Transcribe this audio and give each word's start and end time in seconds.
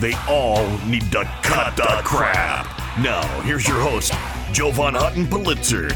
They 0.00 0.14
all 0.28 0.66
need 0.86 1.10
to 1.12 1.24
cut 1.42 1.76
the 1.76 2.00
crap. 2.04 2.66
Now, 2.98 3.22
here's 3.42 3.66
your 3.66 3.80
host, 3.80 4.12
Joe 4.52 4.70
Jovan 4.70 4.94
Hutton 4.94 5.26
Pulitzer. 5.28 5.88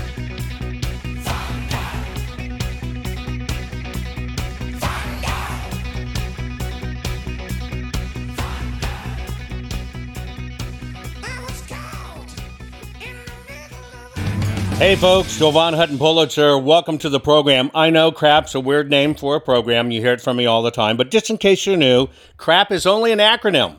Hey 14.78 14.94
folks, 14.94 15.36
Jovan 15.36 15.74
Hutton 15.74 15.98
Pulitzer. 15.98 16.56
Welcome 16.56 16.98
to 16.98 17.08
the 17.08 17.18
program. 17.18 17.68
I 17.74 17.90
know 17.90 18.12
crap's 18.12 18.54
a 18.54 18.60
weird 18.60 18.88
name 18.88 19.16
for 19.16 19.34
a 19.34 19.40
program. 19.40 19.90
You 19.90 20.00
hear 20.00 20.12
it 20.12 20.20
from 20.20 20.36
me 20.36 20.46
all 20.46 20.62
the 20.62 20.70
time. 20.70 20.96
But 20.96 21.10
just 21.10 21.30
in 21.30 21.36
case 21.36 21.66
you're 21.66 21.76
new, 21.76 22.06
CRAP 22.36 22.70
is 22.70 22.86
only 22.86 23.10
an 23.10 23.18
acronym, 23.18 23.74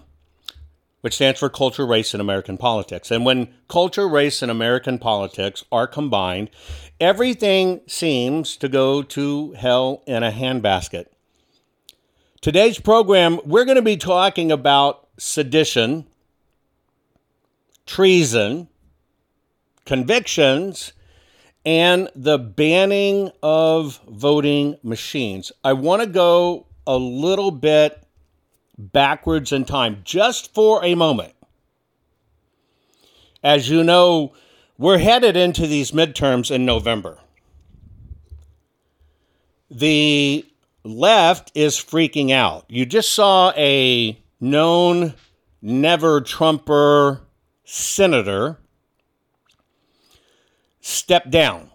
which 1.02 1.16
stands 1.16 1.40
for 1.40 1.50
Culture, 1.50 1.86
Race, 1.86 2.14
and 2.14 2.22
American 2.22 2.58
Politics. 2.58 3.12
And 3.12 3.26
when 3.26 3.54
culture, 3.68 4.08
race, 4.08 4.42
and 4.42 4.52
American 4.52 5.00
politics 5.00 5.64
are 5.72 5.88
combined, 5.88 6.50
everything 7.00 7.82
seems 7.88 8.58
to 8.58 8.68
go 8.68 9.02
to 9.04 9.54
hell 9.54 10.04
in 10.06 10.24
a 10.24 10.32
handbasket. 10.32 11.06
Today's 12.42 12.80
program, 12.80 13.40
we're 13.46 13.66
going 13.66 13.76
to 13.76 13.82
be 13.82 13.98
talking 13.98 14.52
about 14.52 15.08
sedition, 15.18 16.06
treason, 17.86 18.68
convictions 19.90 20.94
and 21.66 22.10
the 22.16 22.38
banning 22.38 23.32
of 23.42 24.00
voting 24.08 24.78
machines. 24.84 25.52
I 25.64 25.74
want 25.74 26.04
to 26.04 26.08
go 26.08 26.68
a 26.86 26.96
little 26.96 27.52
bit 27.52 28.04
backwards 28.80 29.52
in 29.52 29.66
time 29.66 30.02
just 30.04 30.54
for 30.54 30.84
a 30.84 30.96
moment. 30.96 31.34
As 33.44 33.70
you 33.70 33.84
know, 33.84 34.34
we're 34.78 34.98
headed 34.98 35.36
into 35.36 35.68
these 35.68 35.92
midterms 35.92 36.50
in 36.50 36.66
November. 36.66 37.20
The 39.70 40.46
left 40.84 41.52
is 41.54 41.76
freaking 41.76 42.32
out. 42.32 42.66
You 42.70 42.86
just 42.86 43.12
saw 43.12 43.52
a 43.56 44.18
known 44.40 45.14
never 45.62 46.22
Trumper 46.22 47.22
senator 47.66 48.58
step 50.80 51.30
down. 51.30 51.70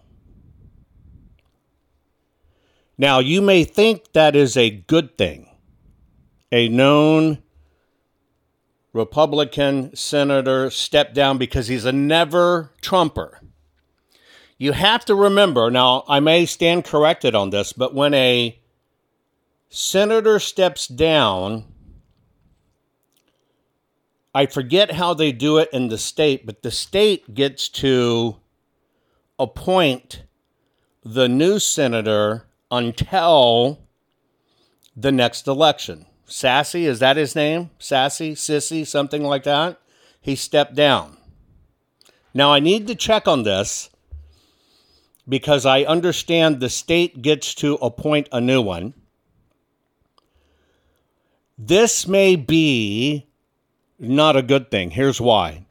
Now, 2.97 3.19
you 3.19 3.41
may 3.41 3.63
think 3.63 4.13
that 4.13 4.35
is 4.35 4.57
a 4.57 4.69
good 4.69 5.17
thing. 5.17 5.49
A 6.51 6.69
known 6.69 7.41
Republican 8.93 9.95
senator 9.95 10.69
stepped 10.69 11.13
down 11.13 11.37
because 11.37 11.67
he's 11.67 11.85
a 11.85 11.91
never 11.91 12.71
Trumper. 12.81 13.41
You 14.57 14.71
have 14.71 15.03
to 15.05 15.15
remember, 15.15 15.69
now, 15.69 16.05
I 16.07 16.21
may 16.21 16.45
stand 16.45 16.85
corrected 16.85 17.35
on 17.35 17.49
this, 17.49 17.73
but 17.73 17.93
when 17.93 18.13
a 18.13 18.57
senator 19.69 20.39
steps 20.39 20.87
down, 20.87 21.65
I 24.33 24.45
forget 24.45 24.91
how 24.91 25.13
they 25.13 25.33
do 25.33 25.57
it 25.57 25.69
in 25.73 25.89
the 25.89 25.97
state, 25.97 26.45
but 26.45 26.61
the 26.61 26.71
state 26.71 27.33
gets 27.33 27.67
to 27.69 28.37
appoint 29.37 30.23
the 31.03 31.27
new 31.27 31.59
senator 31.59 32.45
until 32.71 33.79
the 34.95 35.11
next 35.11 35.47
election. 35.47 36.05
Sassy, 36.25 36.85
is 36.85 36.99
that 36.99 37.17
his 37.17 37.35
name? 37.35 37.69
Sassy, 37.79 38.33
Sissy, 38.33 38.85
something 38.85 39.23
like 39.23 39.43
that? 39.43 39.79
He 40.19 40.35
stepped 40.35 40.75
down. 40.75 41.17
Now, 42.33 42.51
I 42.51 42.59
need 42.59 42.87
to 42.87 42.95
check 42.95 43.27
on 43.27 43.43
this 43.43 43.89
because 45.27 45.65
I 45.65 45.83
understand 45.83 46.59
the 46.59 46.69
state 46.69 47.21
gets 47.21 47.53
to 47.55 47.75
appoint 47.75 48.27
a 48.31 48.41
new 48.41 48.61
one. 48.61 48.93
This 51.57 52.07
may 52.07 52.35
be 52.35 53.27
not 53.97 54.35
a 54.35 54.41
good 54.41 54.69
thing. 54.69 54.91
Here's 54.91 55.21
why. 55.21 55.65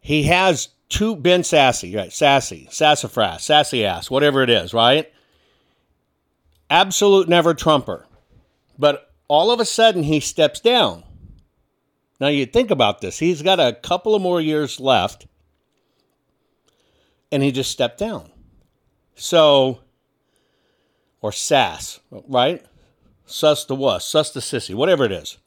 He 0.00 0.24
has 0.24 0.68
two 0.88 1.14
Ben 1.16 1.44
Sassy, 1.44 1.94
right? 1.94 2.12
Sassy, 2.12 2.68
sassafras, 2.70 3.42
sassy 3.42 3.84
ass, 3.84 4.10
whatever 4.10 4.42
it 4.42 4.50
is, 4.50 4.74
right? 4.74 5.12
Absolute 6.68 7.28
never 7.28 7.54
Trumper. 7.54 8.06
But 8.78 9.12
all 9.28 9.50
of 9.50 9.60
a 9.60 9.64
sudden 9.64 10.02
he 10.02 10.20
steps 10.20 10.60
down. 10.60 11.04
Now 12.20 12.28
you 12.28 12.46
think 12.46 12.70
about 12.70 13.00
this. 13.00 13.18
He's 13.18 13.42
got 13.42 13.60
a 13.60 13.72
couple 13.72 14.14
of 14.14 14.22
more 14.22 14.40
years 14.40 14.80
left. 14.80 15.26
And 17.32 17.42
he 17.42 17.50
just 17.50 17.70
stepped 17.70 17.98
down. 17.98 18.30
So, 19.16 19.80
or 21.20 21.32
sass, 21.32 22.00
right? 22.10 22.64
Sus 23.26 23.64
the 23.64 23.74
wuss, 23.74 24.04
sus 24.04 24.30
the 24.30 24.40
sissy, 24.40 24.74
whatever 24.74 25.04
it 25.04 25.12
is. 25.12 25.38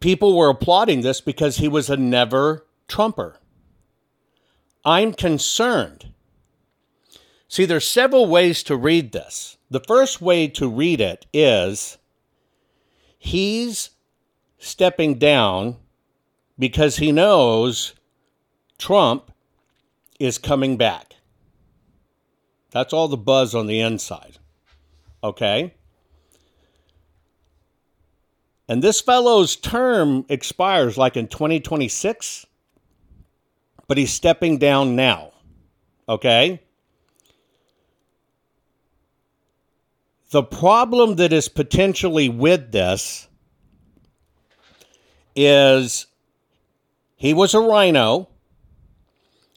People 0.00 0.36
were 0.36 0.48
applauding 0.48 1.00
this 1.00 1.20
because 1.20 1.58
he 1.58 1.68
was 1.68 1.90
a 1.90 1.96
never 1.96 2.64
Trumper. 2.86 3.38
I'm 4.84 5.12
concerned. 5.12 6.12
See, 7.48 7.64
there's 7.64 7.86
several 7.88 8.26
ways 8.26 8.62
to 8.64 8.76
read 8.76 9.12
this. 9.12 9.56
The 9.70 9.80
first 9.80 10.20
way 10.20 10.48
to 10.48 10.68
read 10.68 11.00
it 11.00 11.26
is 11.32 11.98
he's 13.18 13.90
stepping 14.58 15.18
down 15.18 15.76
because 16.58 16.96
he 16.96 17.10
knows 17.10 17.94
Trump 18.78 19.32
is 20.20 20.38
coming 20.38 20.76
back. 20.76 21.14
That's 22.70 22.92
all 22.92 23.08
the 23.08 23.16
buzz 23.16 23.54
on 23.54 23.66
the 23.66 23.80
inside. 23.80 24.38
Okay? 25.24 25.74
And 28.68 28.82
this 28.82 29.00
fellow's 29.00 29.56
term 29.56 30.26
expires 30.28 30.98
like 30.98 31.16
in 31.16 31.28
2026 31.28 32.46
but 33.88 33.96
he's 33.96 34.12
stepping 34.12 34.58
down 34.58 34.94
now. 34.94 35.32
Okay? 36.08 36.60
The 40.30 40.42
problem 40.42 41.16
that 41.16 41.32
is 41.32 41.48
potentially 41.48 42.28
with 42.28 42.70
this 42.70 43.28
is 45.34 46.06
he 47.16 47.32
was 47.32 47.54
a 47.54 47.60
rhino. 47.60 48.28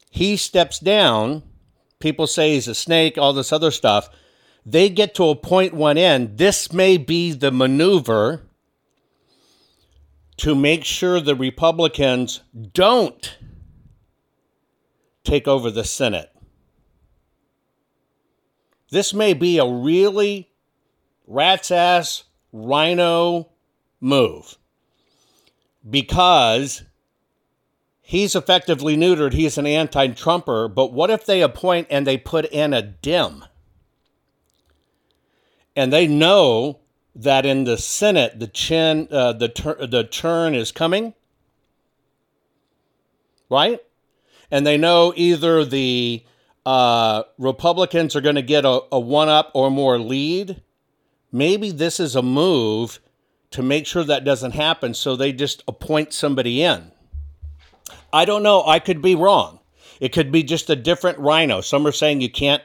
He 0.10 0.38
steps 0.38 0.80
down. 0.80 1.44
People 2.00 2.26
say 2.26 2.54
he's 2.54 2.68
a 2.68 2.76
snake, 2.76 3.18
all 3.18 3.34
this 3.34 3.52
other 3.52 3.72
stuff. 3.72 4.10
They 4.66 4.90
get 4.90 5.14
to 5.16 5.30
a 5.30 5.36
point 5.36 5.74
one 5.74 5.98
end. 5.98 6.38
This 6.38 6.72
may 6.72 6.98
be 6.98 7.32
the 7.32 7.52
maneuver 7.52 8.44
to 10.38 10.56
make 10.56 10.86
sure 10.86 11.20
the 11.20 11.36
Republicans 11.36 12.42
don't 12.74 13.38
take 15.24 15.48
over 15.48 15.70
the 15.70 15.84
Senate. 15.84 16.32
This 18.90 19.14
may 19.14 19.34
be 19.34 19.58
a 19.58 19.66
really 19.66 20.51
rat's 21.32 21.72
ass 21.72 22.24
rhino 22.52 23.50
move 24.00 24.58
because 25.90 26.84
he's 28.02 28.36
effectively 28.36 28.98
neutered. 28.98 29.34
He's 29.34 29.58
an 29.58 29.66
anti 29.66 30.08
Trumper. 30.08 30.68
But 30.68 30.94
what 30.94 31.10
if 31.10 31.26
they 31.26 31.42
appoint 31.42 31.88
and 31.90 32.06
they 32.06 32.18
put 32.18 32.46
in 32.46 32.74
a 32.74 32.82
dim? 32.82 33.46
And 35.76 35.94
they 35.94 36.06
know 36.06 36.80
that 37.16 37.46
in 37.46 37.64
the 37.64 37.78
Senate, 37.78 38.40
the 38.40 38.48
chin, 38.48 39.08
uh, 39.10 39.34
the 39.34 39.48
tur- 39.48 39.88
the 39.88 40.04
turn 40.04 40.54
is 40.54 40.72
coming, 40.72 41.14
right? 43.50 43.80
And 44.50 44.68
they 44.68 44.78
know 44.78 45.14
either 45.16 45.64
the 45.64 46.26
uh, 46.66 47.24
Republicans 47.38 48.16
are 48.16 48.22
going 48.22 48.36
to 48.36 48.42
get 48.42 48.66
a, 48.66 48.82
a 48.92 49.00
one 49.00 49.30
up 49.30 49.52
or 49.54 49.72
more 49.72 49.98
lead. 49.98 50.62
Maybe 51.32 51.72
this 51.72 52.00
is 52.00 52.16
a 52.16 52.22
move 52.22 53.00
to 53.52 53.62
make 53.62 53.86
sure 53.86 54.04
that 54.04 54.24
doesn't 54.24 54.54
happen, 54.54 54.94
so 54.94 55.16
they 55.16 55.34
just 55.34 55.64
appoint 55.68 56.14
somebody 56.14 56.62
in. 56.62 56.92
I 58.14 58.26
don't 58.26 58.44
know. 58.44 58.64
I 58.66 58.80
could 58.80 59.02
be 59.02 59.16
wrong. 59.16 59.60
It 60.00 60.14
could 60.14 60.32
be 60.32 60.44
just 60.44 60.70
a 60.70 60.76
different 60.76 61.20
rhino. 61.20 61.62
Some 61.62 61.86
are 61.86 61.92
saying 61.92 62.22
you 62.22 62.30
can't 62.30 62.64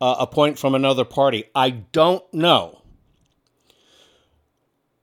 uh, 0.00 0.16
appoint 0.18 0.58
from 0.58 0.74
another 0.74 1.04
party. 1.04 1.44
I 1.54 1.70
don't 1.70 2.24
know. 2.34 2.82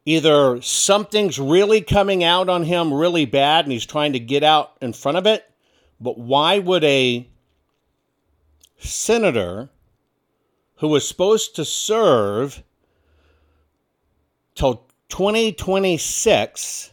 Either 0.06 0.62
something's 0.62 1.40
really 1.40 1.82
coming 1.82 2.24
out 2.24 2.50
on 2.50 2.64
him 2.64 2.94
really 2.94 3.26
bad 3.26 3.66
and 3.66 3.72
he's 3.72 3.86
trying 3.86 4.14
to 4.14 4.20
get 4.20 4.44
out 4.44 4.74
in 4.82 4.92
front 4.92 5.18
of 5.18 5.26
it, 5.26 5.46
but 6.02 6.18
why 6.18 6.60
would 6.60 6.84
a 6.84 7.30
senator 8.80 9.70
who 10.78 10.88
was 10.88 11.08
supposed 11.08 11.56
to 11.56 11.64
serve 11.64 12.64
till 14.60 14.86
2026 15.08 16.92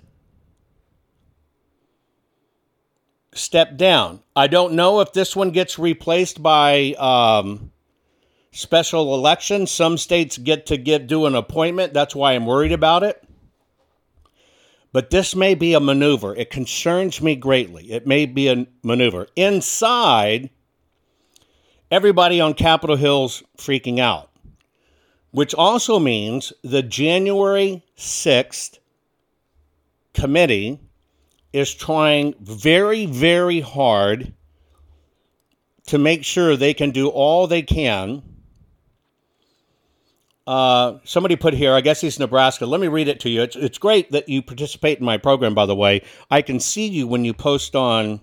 step 3.33 3.77
down. 3.77 4.23
I 4.35 4.47
don't 4.47 4.75
know 4.75 5.01
if 5.01 5.13
this 5.13 5.35
one 5.35 5.51
gets 5.51 5.79
replaced 5.79 6.41
by 6.43 6.93
um, 6.93 7.73
special 8.53 9.15
election. 9.15 9.67
Some 9.67 9.99
states 9.99 10.39
get 10.39 10.67
to 10.67 10.77
get 10.77 11.09
do 11.09 11.27
an 11.27 11.35
appointment. 11.35 11.93
That's 11.93 12.15
why 12.15 12.33
I'm 12.33 12.47
worried 12.47 12.73
about 12.73 13.03
it. 13.03 13.21
But 14.93 15.11
this 15.11 15.35
may 15.35 15.57
be 15.57 15.75
a 15.75 15.81
maneuver. 15.81 16.35
It 16.37 16.51
concerns 16.51 17.21
me 17.21 17.35
greatly. 17.35 17.91
It 17.93 18.07
may 18.07 18.27
be 18.27 18.49
a 18.49 18.67
maneuver. 18.85 19.27
Inside, 19.35 20.51
everybody 21.91 22.41
on 22.41 22.55
Capitol 22.55 22.97
Hill's 22.97 23.43
freaking 23.59 23.99
out, 23.99 24.31
which 25.37 25.53
also 25.53 25.99
means 25.99 26.51
the 26.65 26.83
January 26.83 27.85
6th 27.99 28.79
committee 30.15 30.81
is 31.53 31.75
trying 31.75 32.35
very, 32.41 33.05
very 33.05 33.61
hard 33.61 34.33
to 35.89 35.99
make 35.99 36.25
sure 36.25 36.57
they 36.57 36.73
can 36.73 36.91
do 36.91 37.09
all 37.09 37.47
they 37.47 37.61
can 37.61 38.23
uh, 40.47 40.95
somebody 41.05 41.37
put 41.37 41.53
here, 41.53 41.75
I 41.75 41.83
guess 41.83 42.01
he's 42.01 42.19
Nebraska. 42.19 42.65
Let 42.65 42.81
me 42.81 42.89
read 42.89 43.07
it 43.07 43.21
to 43.21 43.29
you. 43.29 43.43
It's, 43.43 43.57
it's 43.57 43.77
great 43.77 44.13
that 44.13 44.31
you 44.31 44.41
participate 44.41 45.01
in 45.01 45.05
my 45.05 45.19
program, 45.19 45.55
by 45.55 45.67
the 45.67 45.75
way. 45.75 46.01
I 46.31 46.41
can 46.41 46.61
see 46.61 46.87
you 46.87 47.07
when 47.07 47.27
you 47.27 47.35
post 47.35 47.77
on 47.77 48.23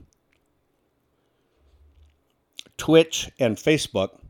Twitch 2.77 3.29
and 3.37 3.55
Facebook. 3.55 4.22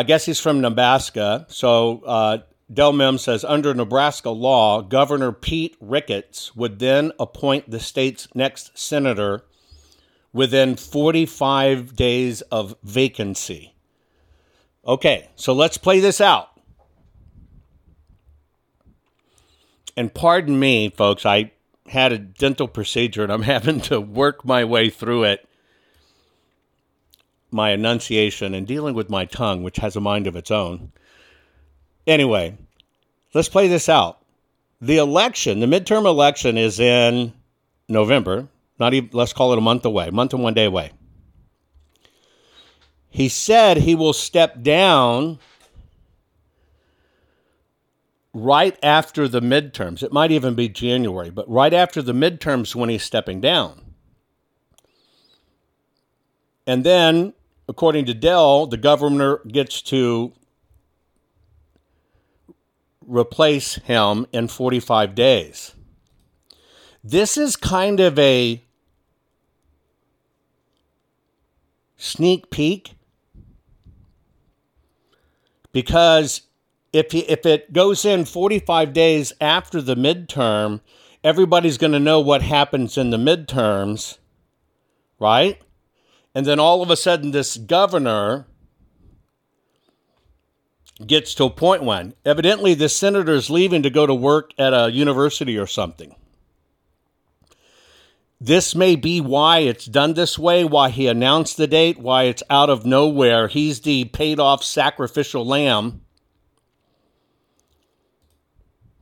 I 0.00 0.02
guess 0.02 0.24
he's 0.24 0.40
from 0.40 0.62
Nebraska. 0.62 1.44
So 1.50 2.00
uh, 2.06 2.38
Del 2.72 2.94
Mem 2.94 3.18
says 3.18 3.44
under 3.44 3.74
Nebraska 3.74 4.30
law, 4.30 4.80
Governor 4.80 5.30
Pete 5.30 5.76
Ricketts 5.78 6.56
would 6.56 6.78
then 6.78 7.12
appoint 7.20 7.70
the 7.70 7.78
state's 7.78 8.26
next 8.34 8.78
senator 8.78 9.44
within 10.32 10.76
45 10.76 11.94
days 11.94 12.40
of 12.40 12.76
vacancy. 12.82 13.74
Okay, 14.86 15.28
so 15.36 15.52
let's 15.52 15.76
play 15.76 16.00
this 16.00 16.18
out. 16.18 16.48
And 19.98 20.14
pardon 20.14 20.58
me, 20.58 20.88
folks, 20.88 21.26
I 21.26 21.52
had 21.88 22.10
a 22.12 22.18
dental 22.18 22.68
procedure 22.68 23.22
and 23.22 23.30
I'm 23.30 23.42
having 23.56 23.82
to 23.82 24.00
work 24.00 24.46
my 24.46 24.64
way 24.64 24.88
through 24.88 25.24
it. 25.24 25.46
My 27.50 27.70
enunciation 27.70 28.54
and 28.54 28.66
dealing 28.66 28.94
with 28.94 29.10
my 29.10 29.24
tongue, 29.24 29.62
which 29.62 29.78
has 29.78 29.96
a 29.96 30.00
mind 30.00 30.26
of 30.26 30.36
its 30.36 30.50
own. 30.50 30.92
Anyway, 32.06 32.56
let's 33.34 33.48
play 33.48 33.68
this 33.68 33.88
out. 33.88 34.18
The 34.80 34.96
election, 34.96 35.60
the 35.60 35.66
midterm 35.66 36.06
election, 36.06 36.56
is 36.56 36.80
in 36.80 37.32
November. 37.88 38.48
Not 38.78 38.94
even, 38.94 39.10
let's 39.12 39.32
call 39.32 39.52
it 39.52 39.58
a 39.58 39.62
month 39.62 39.84
away, 39.84 40.10
month 40.10 40.32
and 40.32 40.42
one 40.42 40.54
day 40.54 40.64
away. 40.64 40.92
He 43.10 43.28
said 43.28 43.78
he 43.78 43.94
will 43.94 44.12
step 44.12 44.62
down 44.62 45.38
right 48.32 48.78
after 48.82 49.26
the 49.28 49.40
midterms. 49.40 50.02
It 50.02 50.12
might 50.12 50.30
even 50.30 50.54
be 50.54 50.68
January, 50.68 51.30
but 51.30 51.50
right 51.50 51.74
after 51.74 52.00
the 52.00 52.12
midterms 52.12 52.74
when 52.74 52.88
he's 52.88 53.02
stepping 53.02 53.40
down. 53.40 53.82
And 56.66 56.84
then, 56.84 57.34
according 57.70 58.04
to 58.04 58.12
Dell, 58.12 58.66
the 58.66 58.76
governor 58.76 59.38
gets 59.46 59.80
to 59.80 60.32
replace 63.06 63.76
him 63.76 64.26
in 64.32 64.48
45 64.48 65.14
days. 65.14 65.74
This 67.04 67.38
is 67.38 67.54
kind 67.54 68.00
of 68.00 68.18
a 68.18 68.62
sneak 71.96 72.50
peek 72.50 72.94
because 75.72 76.42
if 76.92 77.14
if 77.14 77.46
it 77.46 77.72
goes 77.72 78.04
in 78.04 78.24
45 78.24 78.92
days 78.92 79.32
after 79.40 79.80
the 79.80 79.94
midterm, 79.94 80.80
everybody's 81.22 81.78
going 81.78 81.92
to 81.92 82.00
know 82.00 82.18
what 82.18 82.42
happens 82.42 82.98
in 82.98 83.10
the 83.10 83.16
midterms, 83.16 84.18
right? 85.20 85.62
And 86.34 86.46
then 86.46 86.60
all 86.60 86.82
of 86.82 86.90
a 86.90 86.96
sudden, 86.96 87.32
this 87.32 87.56
governor 87.56 88.46
gets 91.06 91.34
to 91.34 91.44
a 91.44 91.50
point 91.50 91.82
when 91.82 92.14
evidently 92.24 92.74
the 92.74 92.84
is 92.84 93.50
leaving 93.50 93.82
to 93.82 93.90
go 93.90 94.06
to 94.06 94.14
work 94.14 94.52
at 94.58 94.74
a 94.74 94.90
university 94.90 95.58
or 95.58 95.66
something. 95.66 96.14
This 98.40 98.74
may 98.74 98.96
be 98.96 99.20
why 99.20 99.58
it's 99.58 99.84
done 99.84 100.14
this 100.14 100.38
way, 100.38 100.64
why 100.64 100.88
he 100.88 101.06
announced 101.06 101.58
the 101.58 101.66
date, 101.66 101.98
why 101.98 102.24
it's 102.24 102.42
out 102.48 102.70
of 102.70 102.86
nowhere. 102.86 103.48
He's 103.48 103.80
the 103.80 104.06
paid 104.06 104.40
off 104.40 104.64
sacrificial 104.64 105.44
lamb. 105.44 106.02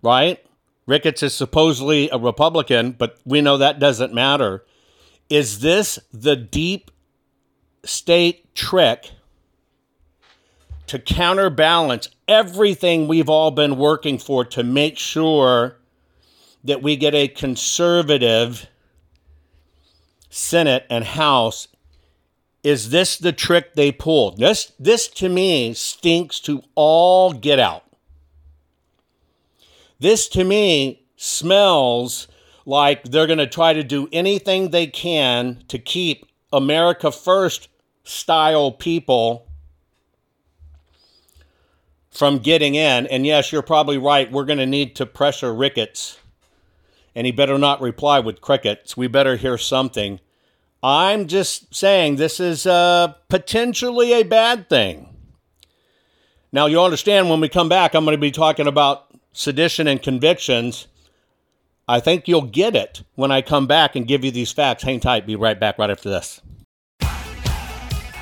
Right? 0.03 0.45
Ricketts 0.87 1.23
is 1.23 1.35
supposedly 1.35 2.09
a 2.11 2.19
Republican, 2.19 2.93
but 2.93 3.19
we 3.25 3.41
know 3.41 3.59
that 3.59 3.79
doesn't 3.79 4.15
matter. 4.15 4.65
Is 5.29 5.61
this 5.61 5.99
the 6.13 6.35
deep 6.35 6.91
state 7.89 8.55
trick 8.55 9.11
to 10.87 10.99
counterbalance 10.99 12.09
everything 12.27 13.09
we've 13.09 13.29
all 13.29 13.51
been 13.51 13.77
working 13.77 14.19
for 14.19 14.45
to 14.45 14.63
make 14.63 14.99
sure 14.99 15.77
that 16.65 16.83
we 16.83 16.97
get 16.97 17.15
a 17.15 17.29
conservative? 17.29 18.69
Senate 20.31 20.87
and 20.91 21.05
House. 21.05 21.69
Is 22.63 22.91
this 22.91 23.17
the 23.17 23.33
trick 23.33 23.75
they 23.75 23.93
pulled? 23.93 24.39
This, 24.39 24.73
this 24.79 25.09
to 25.09 25.29
me 25.29 25.75
stinks 25.75 26.41
to 26.41 26.63
all 26.75 27.33
get 27.33 27.59
out. 27.59 27.85
This 29.99 30.29
to 30.31 30.45
me 30.45 31.07
smells 31.17 32.29
like 32.67 33.05
they're 33.05 33.27
going 33.27 33.39
to 33.39 33.47
try 33.47 33.73
to 33.73 33.83
do 33.83 34.09
anything 34.13 34.71
they 34.71 34.87
can 34.87 35.63
to 35.69 35.79
keep 35.79 36.27
America 36.53 37.11
First 37.11 37.69
style 38.09 38.73
people 38.73 39.47
from 42.11 42.39
getting 42.39 42.75
in. 42.75 43.07
And 43.07 43.27
yes, 43.27 43.53
you're 43.53 43.63
probably 43.63 43.99
right. 43.99 44.31
We're 44.31 44.45
going 44.45 44.59
to 44.59 44.67
need 44.67 44.97
to 44.97 45.07
pressure 45.07 45.55
Ricketts 45.55 46.19
and 47.19 47.27
he 47.27 47.33
better 47.33 47.59
not 47.59 47.81
reply 47.81 48.21
with 48.21 48.41
crickets. 48.41 48.97
We 48.97 49.09
better 49.09 49.35
hear 49.35 49.59
something. 49.59 50.21
I'm 50.85 51.27
just 51.27 51.75
saying 51.75 52.15
this 52.15 52.39
is 52.39 52.65
uh, 52.65 53.15
potentially 53.29 54.13
a 54.13 54.23
bad 54.23 54.69
thing. 54.69 55.09
Now, 56.53 56.67
you 56.67 56.81
understand 56.81 57.29
when 57.29 57.41
we 57.41 57.49
come 57.49 57.69
back, 57.69 57.95
I'm 57.95 58.05
going 58.05 58.17
to 58.17 58.21
be 58.21 58.31
talking 58.31 58.69
about 58.69 59.07
sedition 59.33 59.89
and 59.89 60.01
convictions. 60.01 60.87
I 61.89 61.99
think 61.99 62.29
you'll 62.29 62.43
get 62.43 62.77
it 62.77 63.03
when 63.17 63.33
I 63.33 63.43
come 63.43 63.67
back 63.67 63.97
and 63.97 64.07
give 64.07 64.25
you 64.25 64.31
these 64.31 64.53
facts. 64.53 64.85
Hang 64.85 65.01
tight. 65.01 65.27
Be 65.27 65.35
right 65.35 65.59
back 65.59 65.77
right 65.77 65.91
after 65.91 66.09
this. 66.09 66.41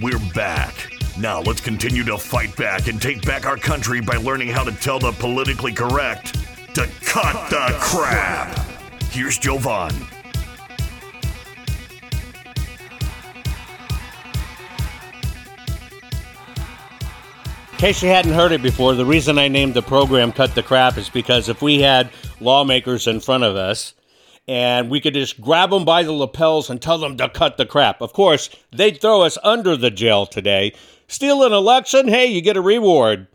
We're 0.00 0.18
back. 0.32 0.92
Now 1.18 1.40
let's 1.40 1.60
continue 1.60 2.04
to 2.04 2.16
fight 2.16 2.54
back 2.54 2.86
and 2.86 3.02
take 3.02 3.26
back 3.26 3.46
our 3.46 3.56
country 3.56 4.00
by 4.00 4.14
learning 4.14 4.46
how 4.46 4.62
to 4.62 4.70
tell 4.70 5.00
the 5.00 5.10
politically 5.10 5.72
correct 5.72 6.34
to 6.76 6.88
cut, 7.04 7.34
cut 7.34 7.50
the, 7.50 7.72
the 7.72 7.78
crap. 7.80 8.54
crap. 8.54 9.02
Here's 9.10 9.38
Jovan. 9.38 9.92
In 17.72 17.78
case 17.78 18.00
you 18.00 18.08
hadn't 18.08 18.32
heard 18.32 18.52
it 18.52 18.62
before, 18.62 18.94
the 18.94 19.04
reason 19.04 19.36
I 19.36 19.48
named 19.48 19.74
the 19.74 19.82
program 19.82 20.30
Cut 20.30 20.54
the 20.54 20.62
Crap 20.62 20.96
is 20.96 21.08
because 21.08 21.48
if 21.48 21.60
we 21.60 21.80
had 21.80 22.10
lawmakers 22.40 23.08
in 23.08 23.18
front 23.18 23.42
of 23.42 23.56
us 23.56 23.94
and 24.48 24.90
we 24.90 25.00
could 25.00 25.14
just 25.14 25.40
grab 25.40 25.70
them 25.70 25.84
by 25.84 26.02
the 26.02 26.12
lapels 26.12 26.70
and 26.70 26.82
tell 26.82 26.98
them 26.98 27.16
to 27.18 27.28
cut 27.28 27.56
the 27.56 27.66
crap, 27.66 28.00
of 28.00 28.12
course, 28.12 28.50
they'd 28.72 29.00
throw 29.00 29.22
us 29.22 29.38
under 29.44 29.76
the 29.76 29.90
jail 29.90 30.26
today. 30.26 30.72
Steal 31.06 31.44
an 31.44 31.52
election? 31.52 32.08
Hey, 32.08 32.26
you 32.26 32.40
get 32.40 32.56
a 32.56 32.60
reward. 32.60 33.28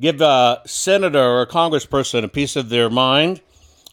Give 0.00 0.20
a 0.22 0.62
senator 0.64 1.18
or 1.18 1.42
a 1.42 1.46
congressperson 1.46 2.24
a 2.24 2.28
piece 2.28 2.56
of 2.56 2.70
their 2.70 2.88
mind, 2.88 3.42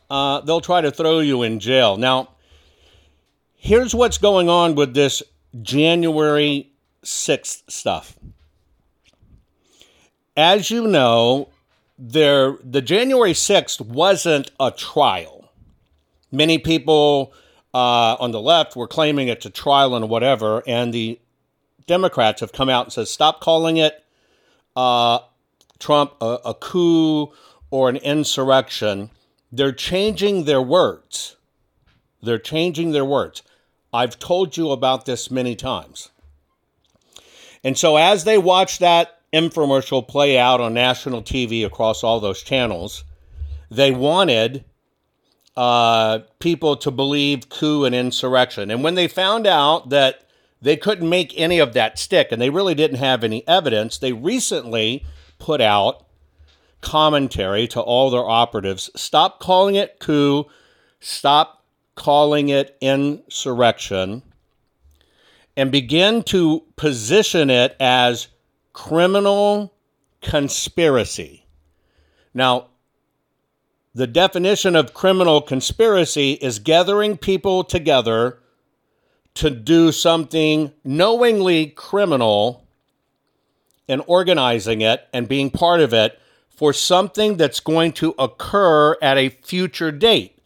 uh, 0.09 0.39
they'll 0.41 0.61
try 0.61 0.79
to 0.79 0.91
throw 0.91 1.19
you 1.19 1.43
in 1.43 1.59
jail. 1.59 1.97
Now, 1.97 2.29
here's 3.55 3.93
what's 3.93 4.17
going 4.17 4.47
on 4.47 4.75
with 4.75 4.93
this 4.93 5.21
January 5.61 6.71
6th 7.03 7.63
stuff 7.69 8.17
as 10.37 10.69
you 10.69 10.87
know, 10.87 11.49
there 11.97 12.57
the 12.63 12.81
January 12.81 13.33
6th 13.33 13.81
wasn't 13.81 14.51
a 14.59 14.69
trial. 14.71 15.36
Many 16.31 16.57
people 16.57 17.33
uh, 17.73 18.15
on 18.19 18.31
the 18.31 18.41
left 18.41 18.75
were 18.75 18.87
claiming 18.87 19.27
it's 19.27 19.45
a 19.45 19.49
trial 19.49 19.95
and 19.95 20.09
whatever, 20.09 20.63
and 20.67 20.93
the 20.93 21.19
Democrats 21.85 22.41
have 22.41 22.51
come 22.51 22.69
out 22.69 22.85
and 22.85 22.93
said, 22.93 23.07
stop 23.07 23.39
calling 23.39 23.77
it 23.77 24.03
uh, 24.75 25.19
Trump 25.79 26.13
a, 26.21 26.39
a 26.45 26.53
coup 26.53 27.31
or 27.71 27.89
an 27.89 27.97
insurrection. 27.97 29.09
They're 29.51 29.71
changing 29.71 30.43
their 30.43 30.61
words. 30.61 31.37
They're 32.21 32.39
changing 32.39 32.91
their 32.91 33.05
words. 33.05 33.43
I've 33.93 34.19
told 34.19 34.57
you 34.57 34.71
about 34.71 35.05
this 35.05 35.31
many 35.31 35.55
times. 35.55 36.09
And 37.63 37.77
so 37.77 37.95
as 37.95 38.25
they 38.25 38.37
watch 38.37 38.79
that 38.79 39.17
infomercial 39.33 40.07
play 40.07 40.37
out 40.37 40.61
on 40.61 40.73
national 40.73 41.21
TV 41.21 41.65
across 41.65 42.03
all 42.03 42.19
those 42.19 42.41
channels. 42.41 43.03
They 43.69 43.91
wanted 43.91 44.63
uh, 45.57 46.19
people 46.39 46.77
to 46.77 46.91
believe 46.91 47.49
coup 47.49 47.83
and 47.83 47.95
insurrection. 47.95 48.69
And 48.69 48.83
when 48.83 48.93
they 48.93 49.07
found 49.07 49.47
out 49.47 49.89
that 49.89 50.23
they 50.61 50.77
couldn't 50.77 51.09
make 51.09 51.33
any 51.35 51.57
of 51.57 51.73
that 51.73 51.97
stick 51.97 52.31
and 52.31 52.39
they 52.39 52.51
really 52.51 52.75
didn't 52.75 52.99
have 52.99 53.23
any 53.23 53.45
evidence, 53.47 53.97
they 53.97 54.13
recently 54.13 55.03
put 55.39 55.59
out 55.59 56.05
commentary 56.81 57.67
to 57.67 57.81
all 57.81 58.11
their 58.11 58.23
operatives 58.23 58.91
stop 58.95 59.39
calling 59.39 59.73
it 59.73 59.99
coup, 59.99 60.45
stop 60.99 61.65
calling 61.95 62.49
it 62.49 62.77
insurrection, 62.79 64.21
and 65.55 65.71
begin 65.71 66.21
to 66.21 66.63
position 66.75 67.49
it 67.49 67.75
as 67.79 68.27
criminal 68.73 69.73
conspiracy. 70.21 71.47
Now, 72.35 72.67
the 73.97 74.05
definition 74.05 74.75
of 74.75 74.93
criminal 74.93 75.41
conspiracy 75.41 76.33
is 76.33 76.59
gathering 76.59 77.17
people 77.17 77.63
together 77.63 78.37
to 79.33 79.49
do 79.49 79.91
something 79.91 80.71
knowingly 80.83 81.65
criminal 81.65 82.67
and 83.89 84.03
organizing 84.05 84.81
it 84.81 85.07
and 85.11 85.27
being 85.27 85.49
part 85.49 85.79
of 85.79 85.95
it 85.95 86.21
for 86.47 86.71
something 86.73 87.37
that's 87.37 87.59
going 87.59 87.91
to 87.91 88.13
occur 88.19 88.95
at 89.01 89.17
a 89.17 89.29
future 89.29 89.91
date. 89.91 90.37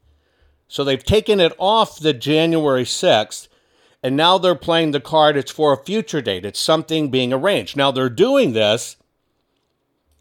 So 0.70 0.86
they've 0.86 1.04
taken 1.04 1.42
it 1.42 1.52
off 1.58 2.00
the 2.00 2.14
January 2.14 2.86
6th 2.86 3.50
and 4.02 4.16
now 4.16 4.38
they're 4.38 4.56
playing 4.56 4.92
the 4.92 5.02
card 5.02 5.36
it's 5.36 5.52
for 5.52 5.74
a 5.74 5.84
future 5.84 6.22
date. 6.22 6.46
It's 6.46 6.58
something 6.58 7.12
being 7.12 7.34
arranged. 7.34 7.76
Now 7.76 7.92
they're 7.92 8.10
doing 8.10 8.54
this 8.54 8.96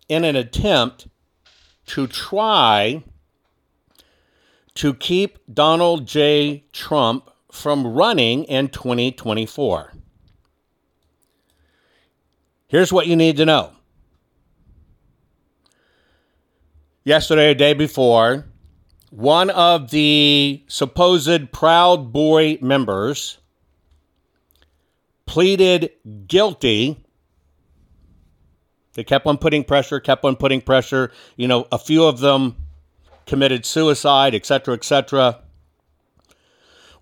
in 0.08 0.24
an 0.24 0.34
attempt 0.34 1.06
to 1.86 2.08
try 2.08 3.04
to 4.80 4.94
keep 4.94 5.38
Donald 5.52 6.06
J. 6.06 6.64
Trump 6.72 7.28
from 7.52 7.86
running 7.86 8.44
in 8.44 8.68
2024. 8.68 9.92
Here's 12.66 12.90
what 12.90 13.06
you 13.06 13.14
need 13.14 13.36
to 13.36 13.44
know. 13.44 13.72
Yesterday, 17.04 17.50
a 17.50 17.54
day 17.54 17.74
before, 17.74 18.46
one 19.10 19.50
of 19.50 19.90
the 19.90 20.64
supposed 20.66 21.52
Proud 21.52 22.10
Boy 22.10 22.56
members 22.62 23.36
pleaded 25.26 25.90
guilty. 26.26 27.04
They 28.94 29.04
kept 29.04 29.26
on 29.26 29.36
putting 29.36 29.62
pressure, 29.62 30.00
kept 30.00 30.24
on 30.24 30.36
putting 30.36 30.62
pressure. 30.62 31.12
You 31.36 31.48
know, 31.48 31.68
a 31.70 31.76
few 31.76 32.06
of 32.06 32.20
them 32.20 32.56
committed 33.30 33.64
suicide, 33.64 34.34
etc., 34.34 34.74
etc. 34.74 35.38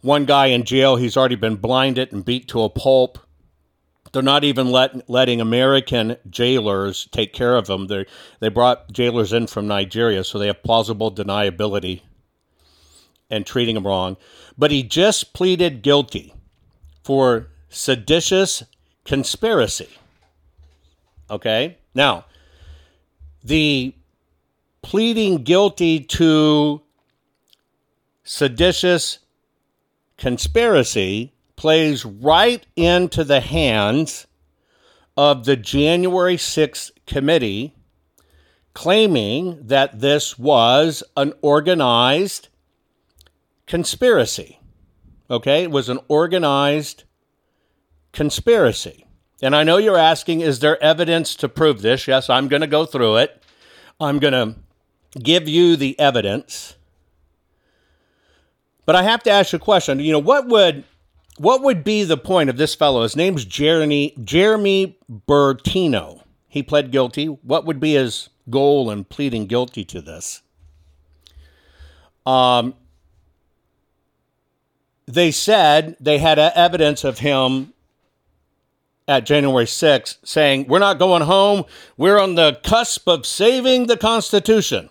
One 0.03 0.27
guy 0.27 0.49
in 0.49 0.65
jail, 0.65 0.97
he's 0.97 1.17
already 1.17 1.37
been 1.37 1.57
blinded 1.57 2.13
and 2.13 2.23
beat 2.23 2.49
to 2.49 2.61
a 2.65 2.69
pulp. 2.69 3.19
They're 4.13 4.21
not 4.21 4.45
even 4.45 4.71
let, 4.71 5.09
letting 5.09 5.41
American 5.41 6.19
jailers 6.29 7.09
take 7.13 7.33
care 7.33 7.57
of 7.57 7.69
him. 7.69 7.87
They 7.87 8.05
they 8.41 8.51
brought 8.51 8.93
jailers 8.93 9.33
in 9.33 9.47
from 9.47 9.67
Nigeria, 9.67 10.23
so 10.23 10.39
they 10.39 10.49
have 10.49 10.63
plausible 10.63 11.11
deniability 11.11 12.03
and 13.31 13.47
treating 13.47 13.75
him 13.75 13.87
wrong. 13.87 14.19
But 14.59 14.71
he 14.71 14.83
just 14.83 15.33
pleaded 15.33 15.81
guilty 15.81 16.35
for 17.03 17.49
seditious 17.71 18.65
conspiracy. 19.07 19.89
Okay? 21.31 21.79
Now, 21.95 22.27
the 23.43 23.95
pleading 24.89 25.43
guilty 25.43 26.01
to 26.01 26.81
seditious 28.25 29.19
conspiracy 30.17 31.35
plays 31.57 32.07
right 32.07 32.65
into 32.75 33.23
the 33.23 33.41
hands 33.41 34.27
of 35.15 35.45
the 35.45 35.57
January 35.57 36.37
6th 36.37 36.91
committee, 37.07 37.75
claiming 38.73 39.59
that 39.67 40.01
this 40.01 40.39
was 40.39 41.03
an 41.19 41.35
organized 41.43 42.49
conspiracy. 43.67 44.59
Okay, 45.31 45.65
it 45.65 45.71
was 45.71 45.91
an 45.91 45.99
organized 46.09 47.05
conspiracy. 48.13 49.05
And 49.43 49.55
I 49.55 49.65
know 49.65 49.77
you're 49.77 49.99
asking, 49.99 50.41
is 50.41 50.61
there 50.61 50.83
evidence 50.83 51.35
to 51.35 51.47
prove 51.51 51.83
this? 51.83 52.09
Yes, 52.09 52.31
I'm 52.31 52.49
going 52.49 52.63
to 52.63 52.67
go 52.67 52.87
through 52.87 53.17
it. 53.17 53.43
I'm 54.01 54.19
going 54.19 54.33
to 54.33 54.59
give 55.23 55.49
you 55.49 55.77
the 55.77 55.99
evidence. 55.99 56.77
But 58.87 58.97
I 58.97 59.03
have 59.03 59.23
to 59.25 59.31
ask 59.31 59.53
you 59.53 59.57
a 59.57 59.61
question. 59.61 60.01
You 60.01 60.13
know, 60.13 60.19
what 60.19 60.47
would 60.47 60.85
what 61.37 61.63
would 61.63 61.85
be 61.85 62.05
the 62.05 62.17
point 62.17 62.51
of 62.51 62.57
this 62.57 62.75
fellow? 62.75 63.03
His 63.03 63.17
name's 63.17 63.45
Jeremy 63.45 64.15
Jeremy 64.23 64.99
Bertino. 65.11 66.23
He 66.49 66.63
pled 66.63 66.91
guilty. 66.91 67.27
What 67.27 67.65
would 67.67 67.81
be 67.81 67.93
his 67.93 68.31
goal 68.49 68.91
in 68.91 69.05
pleading 69.05 69.47
guilty 69.47 69.85
to 69.85 70.01
this? 70.01 70.43
Um, 72.25 72.75
they 75.07 75.31
said 75.31 75.97
they 76.01 76.19
had 76.19 76.39
evidence 76.39 77.05
of 77.05 77.19
him 77.19 77.73
at 79.09 79.25
January 79.25 79.65
6th 79.65 80.19
saying, 80.23 80.67
We're 80.69 80.79
not 80.79 80.99
going 80.99 81.23
home. 81.23 81.65
We're 81.97 82.19
on 82.19 82.35
the 82.35 82.61
cusp 82.63 83.09
of 83.09 83.27
saving 83.27 83.87
the 83.87 83.97
Constitution. 83.97 84.91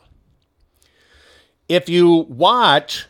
If 1.67 1.89
you 1.89 2.25
watch 2.29 3.07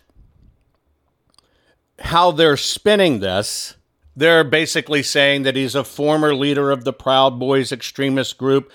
how 1.99 2.31
they're 2.31 2.57
spinning 2.57 3.19
this, 3.19 3.75
they're 4.15 4.43
basically 4.43 5.03
saying 5.03 5.43
that 5.43 5.55
he's 5.55 5.75
a 5.75 5.83
former 5.83 6.33
leader 6.33 6.71
of 6.71 6.83
the 6.83 6.93
Proud 6.93 7.39
Boys 7.39 7.71
extremist 7.71 8.37
group, 8.37 8.71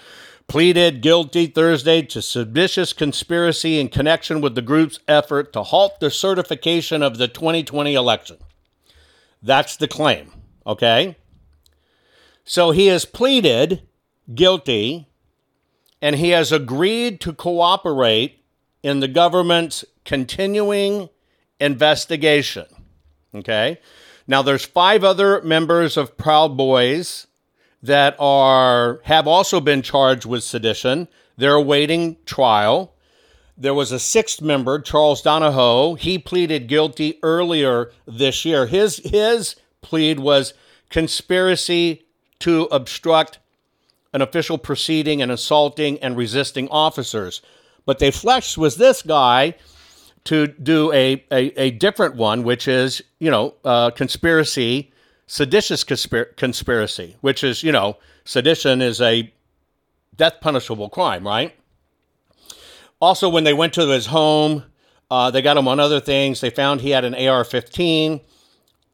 pleaded 0.46 1.00
guilty 1.00 1.46
Thursday 1.46 2.02
to 2.02 2.22
seditious 2.22 2.92
conspiracy 2.92 3.80
in 3.80 3.88
connection 3.88 4.40
with 4.40 4.54
the 4.54 4.62
group's 4.62 5.00
effort 5.08 5.52
to 5.52 5.64
halt 5.64 5.98
the 5.98 6.10
certification 6.10 7.02
of 7.02 7.18
the 7.18 7.26
2020 7.26 7.94
election. 7.94 8.36
That's 9.42 9.76
the 9.76 9.88
claim, 9.88 10.32
okay? 10.64 11.16
So 12.44 12.70
he 12.70 12.86
has 12.86 13.04
pleaded 13.04 13.82
guilty 14.32 15.08
and 16.00 16.16
he 16.16 16.30
has 16.30 16.52
agreed 16.52 17.20
to 17.22 17.32
cooperate 17.32 18.41
in 18.82 19.00
the 19.00 19.08
government's 19.08 19.84
continuing 20.04 21.08
investigation. 21.60 22.66
Okay? 23.34 23.78
Now 24.26 24.42
there's 24.42 24.64
five 24.64 25.04
other 25.04 25.40
members 25.42 25.96
of 25.96 26.16
Proud 26.16 26.56
Boys 26.56 27.26
that 27.82 28.14
are 28.18 29.00
have 29.04 29.26
also 29.26 29.60
been 29.60 29.82
charged 29.82 30.24
with 30.24 30.44
sedition. 30.44 31.08
They're 31.36 31.54
awaiting 31.54 32.16
trial. 32.24 32.94
There 33.56 33.74
was 33.74 33.92
a 33.92 33.98
sixth 33.98 34.40
member, 34.40 34.80
Charles 34.80 35.22
Donohoe. 35.22 35.94
He 35.94 36.18
pleaded 36.18 36.68
guilty 36.68 37.18
earlier 37.22 37.90
this 38.06 38.44
year. 38.44 38.66
His 38.66 38.98
his 38.98 39.56
plead 39.82 40.20
was 40.20 40.54
conspiracy 40.88 42.04
to 42.40 42.64
obstruct 42.70 43.38
an 44.12 44.22
official 44.22 44.58
proceeding 44.58 45.22
and 45.22 45.32
assaulting 45.32 45.98
and 46.00 46.16
resisting 46.16 46.68
officers. 46.68 47.40
But 47.84 47.98
they 47.98 48.10
flexed 48.10 48.58
was 48.58 48.76
this 48.76 49.02
guy 49.02 49.54
to 50.24 50.46
do 50.46 50.92
a, 50.92 51.24
a, 51.32 51.60
a 51.60 51.70
different 51.72 52.14
one, 52.14 52.44
which 52.44 52.68
is, 52.68 53.02
you 53.18 53.30
know, 53.30 53.54
uh, 53.64 53.90
conspiracy, 53.90 54.92
seditious 55.26 55.82
conspir- 55.82 56.36
conspiracy, 56.36 57.16
which 57.20 57.42
is, 57.42 57.62
you 57.62 57.72
know, 57.72 57.96
sedition 58.24 58.80
is 58.80 59.00
a 59.00 59.32
death 60.16 60.34
punishable 60.40 60.88
crime, 60.88 61.26
right? 61.26 61.56
Also, 63.00 63.28
when 63.28 63.42
they 63.42 63.52
went 63.52 63.72
to 63.74 63.88
his 63.88 64.06
home, 64.06 64.64
uh, 65.10 65.30
they 65.30 65.42
got 65.42 65.56
him 65.56 65.66
on 65.66 65.80
other 65.80 65.98
things. 65.98 66.40
They 66.40 66.50
found 66.50 66.80
he 66.80 66.90
had 66.90 67.04
an 67.04 67.14
AR 67.14 67.42
15 67.42 68.20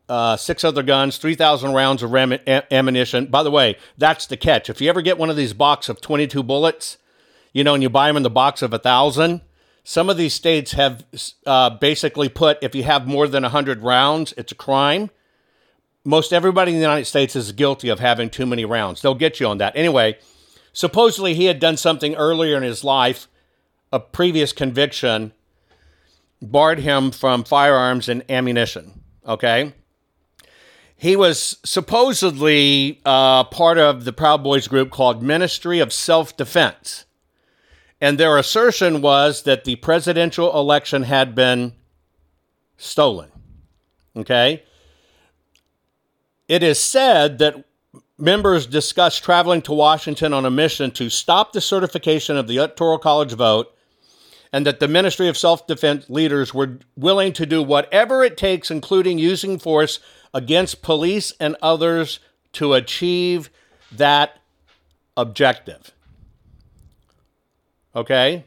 uh, 0.09 0.37
six 0.37 0.65
other 0.65 0.83
guns, 0.83 1.19
3,000 1.19 1.73
rounds 1.73 2.03
of 2.03 2.11
ram- 2.13 2.39
ammunition. 2.71 3.27
By 3.27 3.43
the 3.43 3.51
way, 3.51 3.77
that's 3.97 4.27
the 4.27 4.37
catch. 4.37 4.71
If 4.71 4.81
you 4.81 4.89
ever 4.89 5.03
get 5.03 5.19
one 5.19 5.31
of 5.31 5.37
these 5.37 5.53
box 5.53 5.89
of 5.89 6.01
22 6.01 6.43
bullets, 6.43 6.97
you 7.53 7.65
know, 7.65 7.75
and 7.75 7.83
you 7.83 7.89
buy 7.89 8.09
them 8.09 8.17
in 8.17 8.23
the 8.23 8.31
box 8.31 8.63
of 8.63 8.73
a 8.73 8.77
1,000, 8.77 9.41
some 9.85 10.11
of 10.11 10.17
these 10.17 10.35
states 10.35 10.73
have 10.73 11.05
uh, 11.47 11.71
basically 11.71 12.29
put 12.29 12.59
if 12.63 12.75
you 12.75 12.83
have 12.83 13.07
more 13.07 13.27
than 13.27 13.43
100 13.43 13.83
rounds, 13.83 14.35
it's 14.37 14.53
a 14.53 14.55
crime. 14.55 15.11
Most 16.05 16.33
everybody 16.33 16.73
in 16.73 16.77
the 16.77 16.83
United 16.83 17.07
States 17.07 17.35
is 17.35 17.53
guilty 17.53 17.89
of 17.89 18.01
having 18.01 18.31
too 18.31 18.47
many 18.47 18.65
rounds. 18.65 19.01
They'll 19.01 19.15
get 19.15 19.41
you 19.41 19.47
on 19.47 19.59
that. 19.59 19.77
Anyway, 19.77 20.19
supposedly 20.73 21.35
he 21.35 21.47
had 21.47 21.59
done 21.59 21.77
something 21.77 22.15
earlier 22.17 22.57
in 22.57 22.63
his 22.63 22.85
life, 22.85 23.29
a 23.93 24.01
previous 24.01 24.53
conviction 24.53 25.33
barred 26.41 26.81
him 26.81 27.11
from 27.11 27.45
firearms 27.45 28.09
and 28.09 28.23
ammunition. 28.31 29.03
Okay 29.27 29.73
he 30.99 31.15
was 31.15 31.59
supposedly 31.65 33.01
uh, 33.05 33.45
part 33.45 33.79
of 33.79 34.05
the 34.05 34.13
Proud 34.13 34.43
Boys 34.43 34.67
group 34.67 34.91
called 34.91 35.23
Ministry 35.23 35.79
of 35.79 35.93
Self 35.93 36.37
Defense. 36.37 37.07
And 38.01 38.19
their 38.19 38.39
assertion 38.39 39.03
was 39.03 39.43
that 39.43 39.65
the 39.65 39.77
presidential 39.77 40.57
election 40.59 41.03
had 41.03 41.35
been 41.35 41.73
stolen. 42.77 43.31
Okay? 44.17 44.63
It 46.47 46.63
is 46.63 46.79
said 46.79 47.39
that 47.39 47.65
members 48.17 48.67
discussed 48.67 49.23
traveling 49.23 49.63
to 49.63 49.73
Washington 49.73 50.33
on 50.33 50.45
a 50.45 50.51
mission 50.51 50.91
to 50.93 51.11
stop 51.11 51.53
the 51.53 51.61
certification 51.61 52.37
of 52.37 52.49
the 52.49 52.57
Electoral 52.57 52.99
College 52.99 53.33
vote 53.33 53.75
and 54.53 54.65
that 54.67 54.81
the 54.81 54.89
Ministry 54.89 55.29
of 55.29 55.37
Self 55.37 55.67
Defense 55.67 56.09
leaders 56.09 56.55
were 56.55 56.79
willing 56.97 57.33
to 57.35 57.47
do 57.47 57.63
whatever 57.63 58.25
it 58.25 58.37
takes, 58.37 58.71
including 58.71 59.19
using 59.19 59.59
force 59.59 60.01
against 60.33 60.83
police 60.83 61.33
and 61.39 61.57
others 61.61 62.21
to 62.53 62.75
achieve 62.75 63.51
that 63.93 64.39
objective. 65.17 65.93
Okay? 67.99 68.45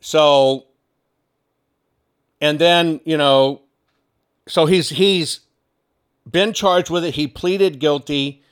So 0.00 0.66
and 2.40 2.58
then, 2.58 3.00
you 3.04 3.16
know, 3.16 3.62
so 4.46 4.66
he's 4.66 4.90
he's 4.90 5.40
been 6.30 6.52
charged 6.52 6.90
with 6.90 7.04
it. 7.04 7.14
He 7.14 7.26
pleaded 7.26 7.78
guilty, 7.78 8.42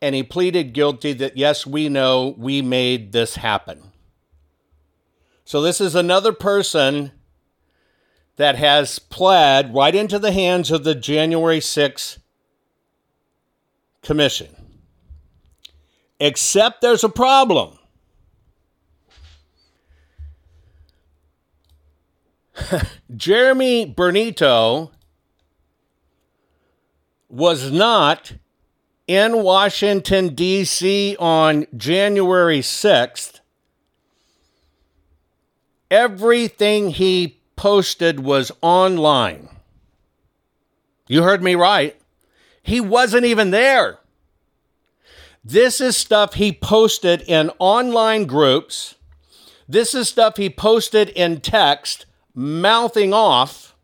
and 0.00 0.14
he 0.14 0.22
pleaded 0.22 0.72
guilty 0.72 1.12
that, 1.14 1.36
yes, 1.36 1.66
we 1.66 1.88
know 1.88 2.34
we 2.36 2.62
made 2.62 3.12
this 3.12 3.36
happen. 3.36 3.92
So 5.44 5.60
this 5.60 5.80
is 5.80 5.94
another 5.94 6.32
person 6.32 7.12
that 8.36 8.56
has 8.56 8.98
pled 8.98 9.74
right 9.74 9.94
into 9.94 10.18
the 10.18 10.32
hands 10.32 10.70
of 10.70 10.84
the 10.84 10.94
January 10.94 11.60
6th 11.60 12.18
Commission. 14.02 14.48
Except 16.18 16.80
there's 16.80 17.04
a 17.04 17.08
problem. 17.08 17.78
Jeremy 23.16 23.92
Bernito 23.92 24.90
was 27.28 27.70
not 27.70 28.34
in 29.06 29.42
Washington, 29.42 30.34
D.C. 30.34 31.16
on 31.18 31.66
January 31.76 32.60
6th. 32.60 33.40
Everything 35.90 36.90
he 36.90 37.42
posted 37.56 38.20
was 38.20 38.52
online. 38.62 39.48
You 41.08 41.22
heard 41.22 41.42
me 41.42 41.54
right. 41.54 42.00
He 42.62 42.80
wasn't 42.80 43.24
even 43.24 43.50
there. 43.50 43.98
This 45.44 45.80
is 45.80 45.96
stuff 45.96 46.34
he 46.34 46.52
posted 46.52 47.22
in 47.22 47.50
online 47.58 48.26
groups. 48.26 48.94
This 49.68 49.94
is 49.94 50.08
stuff 50.08 50.36
he 50.36 50.48
posted 50.48 51.08
in 51.10 51.40
text, 51.40 52.06
mouthing 52.34 53.12
off. 53.12 53.74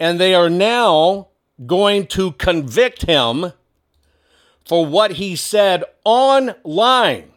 And 0.00 0.18
they 0.18 0.34
are 0.34 0.50
now 0.50 1.28
going 1.66 2.06
to 2.08 2.32
convict 2.32 3.02
him 3.02 3.52
for 4.64 4.84
what 4.86 5.12
he 5.12 5.36
said 5.36 5.84
online. 6.04 7.30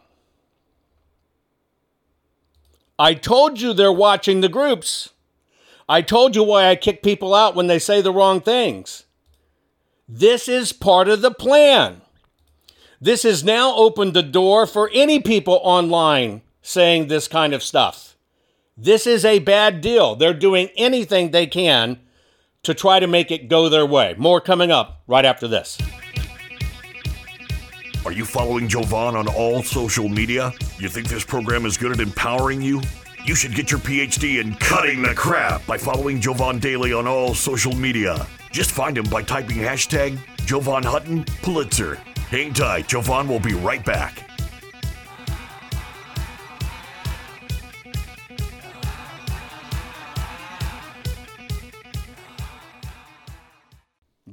I 2.98 3.14
told 3.14 3.60
you 3.60 3.72
they're 3.72 3.92
watching 3.92 4.40
the 4.40 4.48
groups. 4.48 5.10
I 5.88 6.02
told 6.02 6.34
you 6.34 6.42
why 6.42 6.68
I 6.68 6.76
kick 6.76 7.02
people 7.02 7.34
out 7.34 7.54
when 7.54 7.66
they 7.66 7.78
say 7.78 8.00
the 8.00 8.12
wrong 8.12 8.40
things. 8.40 9.04
This 10.08 10.48
is 10.48 10.72
part 10.72 11.08
of 11.08 11.20
the 11.20 11.30
plan. 11.30 12.00
This 13.00 13.24
has 13.24 13.44
now 13.44 13.74
opened 13.76 14.14
the 14.14 14.22
door 14.22 14.66
for 14.66 14.90
any 14.94 15.20
people 15.20 15.60
online 15.62 16.42
saying 16.62 17.06
this 17.06 17.28
kind 17.28 17.52
of 17.52 17.62
stuff. 17.62 18.15
This 18.78 19.06
is 19.06 19.24
a 19.24 19.38
bad 19.38 19.80
deal. 19.80 20.16
They're 20.16 20.34
doing 20.34 20.68
anything 20.76 21.30
they 21.30 21.46
can 21.46 21.98
to 22.62 22.74
try 22.74 23.00
to 23.00 23.06
make 23.06 23.30
it 23.30 23.48
go 23.48 23.70
their 23.70 23.86
way. 23.86 24.14
More 24.18 24.38
coming 24.38 24.70
up 24.70 25.02
right 25.06 25.24
after 25.24 25.48
this. 25.48 25.78
Are 28.04 28.12
you 28.12 28.26
following 28.26 28.68
Jovan 28.68 29.16
on 29.16 29.28
all 29.28 29.62
social 29.62 30.10
media? 30.10 30.52
You 30.78 30.90
think 30.90 31.08
this 31.08 31.24
program 31.24 31.64
is 31.64 31.78
good 31.78 31.90
at 31.90 32.00
empowering 32.00 32.60
you? 32.60 32.82
You 33.24 33.34
should 33.34 33.54
get 33.54 33.70
your 33.70 33.80
PhD 33.80 34.42
in 34.42 34.54
cutting 34.56 35.00
the 35.00 35.14
crap 35.14 35.64
by 35.66 35.78
following 35.78 36.20
Jovan 36.20 36.58
Daily 36.58 36.92
on 36.92 37.06
all 37.06 37.34
social 37.34 37.74
media. 37.74 38.26
Just 38.52 38.72
find 38.72 38.98
him 38.98 39.06
by 39.06 39.22
typing 39.22 39.56
hashtag 39.56 40.18
Jovan 40.44 40.82
Hutton 40.82 41.24
Pulitzer. 41.40 41.94
Hang 42.28 42.52
tight, 42.52 42.88
Jovan 42.88 43.26
will 43.26 43.40
be 43.40 43.54
right 43.54 43.84
back. 43.86 44.28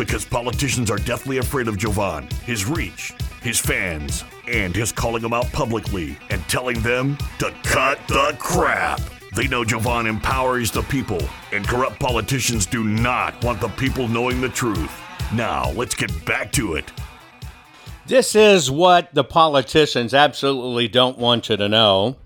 Because 0.00 0.24
politicians 0.24 0.90
are 0.90 0.96
deathly 0.96 1.36
afraid 1.36 1.68
of 1.68 1.76
Jovan, 1.76 2.26
his 2.46 2.64
reach, 2.64 3.12
his 3.42 3.58
fans, 3.58 4.24
and 4.48 4.74
his 4.74 4.92
calling 4.92 5.20
them 5.20 5.34
out 5.34 5.52
publicly 5.52 6.16
and 6.30 6.42
telling 6.48 6.80
them 6.80 7.18
to 7.38 7.54
cut 7.64 7.98
the 8.08 8.34
crap. 8.38 8.98
They 9.36 9.46
know 9.46 9.62
Jovan 9.62 10.06
empowers 10.06 10.70
the 10.70 10.80
people, 10.84 11.20
and 11.52 11.68
corrupt 11.68 12.00
politicians 12.00 12.64
do 12.64 12.82
not 12.82 13.44
want 13.44 13.60
the 13.60 13.68
people 13.68 14.08
knowing 14.08 14.40
the 14.40 14.48
truth. 14.48 14.90
Now, 15.34 15.70
let's 15.72 15.94
get 15.94 16.24
back 16.24 16.50
to 16.52 16.76
it. 16.76 16.90
This 18.06 18.34
is 18.34 18.70
what 18.70 19.12
the 19.14 19.22
politicians 19.22 20.14
absolutely 20.14 20.88
don't 20.88 21.18
want 21.18 21.50
you 21.50 21.58
to 21.58 21.68
know. 21.68 22.16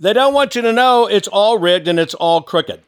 They 0.00 0.12
don't 0.12 0.34
want 0.34 0.56
you 0.56 0.62
to 0.62 0.72
know 0.72 1.06
it's 1.06 1.28
all 1.28 1.58
rigged 1.58 1.86
and 1.86 2.00
it's 2.00 2.14
all 2.14 2.42
crooked. 2.42 2.82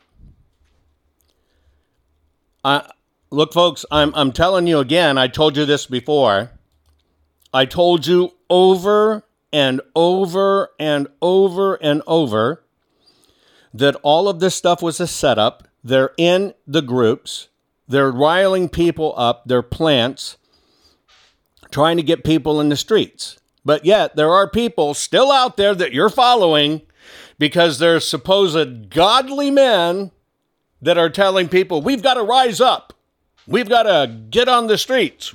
Uh, 2.64 2.82
look, 3.30 3.52
folks, 3.52 3.84
I'm, 3.90 4.14
I'm 4.14 4.32
telling 4.32 4.66
you 4.66 4.78
again, 4.78 5.18
I 5.18 5.28
told 5.28 5.56
you 5.56 5.64
this 5.64 5.86
before. 5.86 6.50
I 7.52 7.64
told 7.64 8.06
you 8.06 8.32
over 8.50 9.24
and 9.52 9.80
over 9.94 10.70
and 10.78 11.08
over 11.22 11.74
and 11.76 12.02
over 12.06 12.62
that 13.72 13.96
all 14.02 14.28
of 14.28 14.40
this 14.40 14.54
stuff 14.54 14.82
was 14.82 15.00
a 15.00 15.06
setup. 15.06 15.68
They're 15.82 16.12
in 16.16 16.54
the 16.66 16.82
groups, 16.82 17.48
they're 17.86 18.10
riling 18.10 18.68
people 18.68 19.14
up, 19.16 19.44
they're 19.46 19.62
plants 19.62 20.36
trying 21.70 21.96
to 21.98 22.02
get 22.02 22.24
people 22.24 22.60
in 22.60 22.68
the 22.68 22.76
streets. 22.76 23.38
But 23.64 23.84
yet, 23.84 24.16
there 24.16 24.30
are 24.30 24.48
people 24.48 24.94
still 24.94 25.30
out 25.30 25.56
there 25.56 25.74
that 25.74 25.92
you're 25.92 26.08
following 26.08 26.82
because 27.38 27.78
they're 27.78 28.00
supposed 28.00 28.90
godly 28.90 29.50
men 29.50 30.10
that 30.80 30.96
are 30.96 31.10
telling 31.10 31.48
people, 31.48 31.82
we've 31.82 32.02
got 32.02 32.14
to 32.14 32.22
rise 32.22 32.60
up. 32.60 32.94
We've 33.48 33.68
got 33.68 33.84
to 33.84 34.14
get 34.28 34.46
on 34.46 34.66
the 34.66 34.76
streets, 34.76 35.34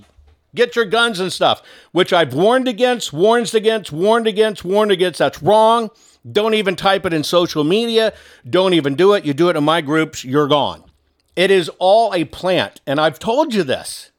get 0.54 0.76
your 0.76 0.86
guns 0.86 1.20
and 1.20 1.34
stuff, 1.34 1.64
which 1.94 2.14
I've 2.14 2.36
warned 2.36 2.68
against, 2.68 3.12
warned 3.12 3.52
against, 3.56 3.92
warned 3.92 4.28
against, 4.28 4.64
warned 4.64 4.92
against. 4.92 5.18
That's 5.18 5.42
wrong. 5.42 5.90
Don't 6.32 6.54
even 6.54 6.76
type 6.76 7.08
it 7.08 7.14
in 7.14 7.24
social 7.24 7.64
media. 7.64 8.14
Don't 8.48 8.76
even 8.76 8.94
do 8.94 9.14
it. 9.14 9.26
You 9.26 9.34
do 9.34 9.50
it 9.50 9.56
in 9.56 9.64
my 9.64 9.82
groups, 9.82 10.24
you're 10.24 10.48
gone. 10.48 10.84
It 11.36 11.50
is 11.50 11.70
all 11.80 12.14
a 12.14 12.26
plant. 12.26 12.82
And 12.86 13.02
I've 13.02 13.18
told 13.18 13.52
you 13.52 13.64
this. 13.64 14.12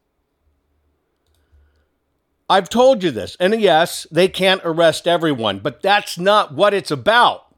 I've 2.50 2.68
told 2.68 3.04
you 3.04 3.12
this. 3.12 3.36
And 3.38 3.58
yes, 3.60 4.08
they 4.10 4.26
can't 4.26 4.60
arrest 4.64 5.06
everyone, 5.06 5.60
but 5.60 5.82
that's 5.82 6.18
not 6.18 6.52
what 6.52 6.74
it's 6.74 6.90
about. 6.90 7.54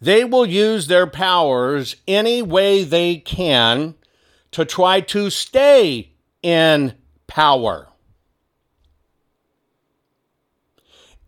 They 0.00 0.24
will 0.24 0.46
use 0.46 0.86
their 0.86 1.06
powers 1.06 1.96
any 2.06 2.40
way 2.40 2.82
they 2.82 3.16
can 3.16 3.94
to 4.52 4.64
try 4.64 5.00
to 5.00 5.30
stay 5.30 6.12
in 6.42 6.94
power. 7.26 7.88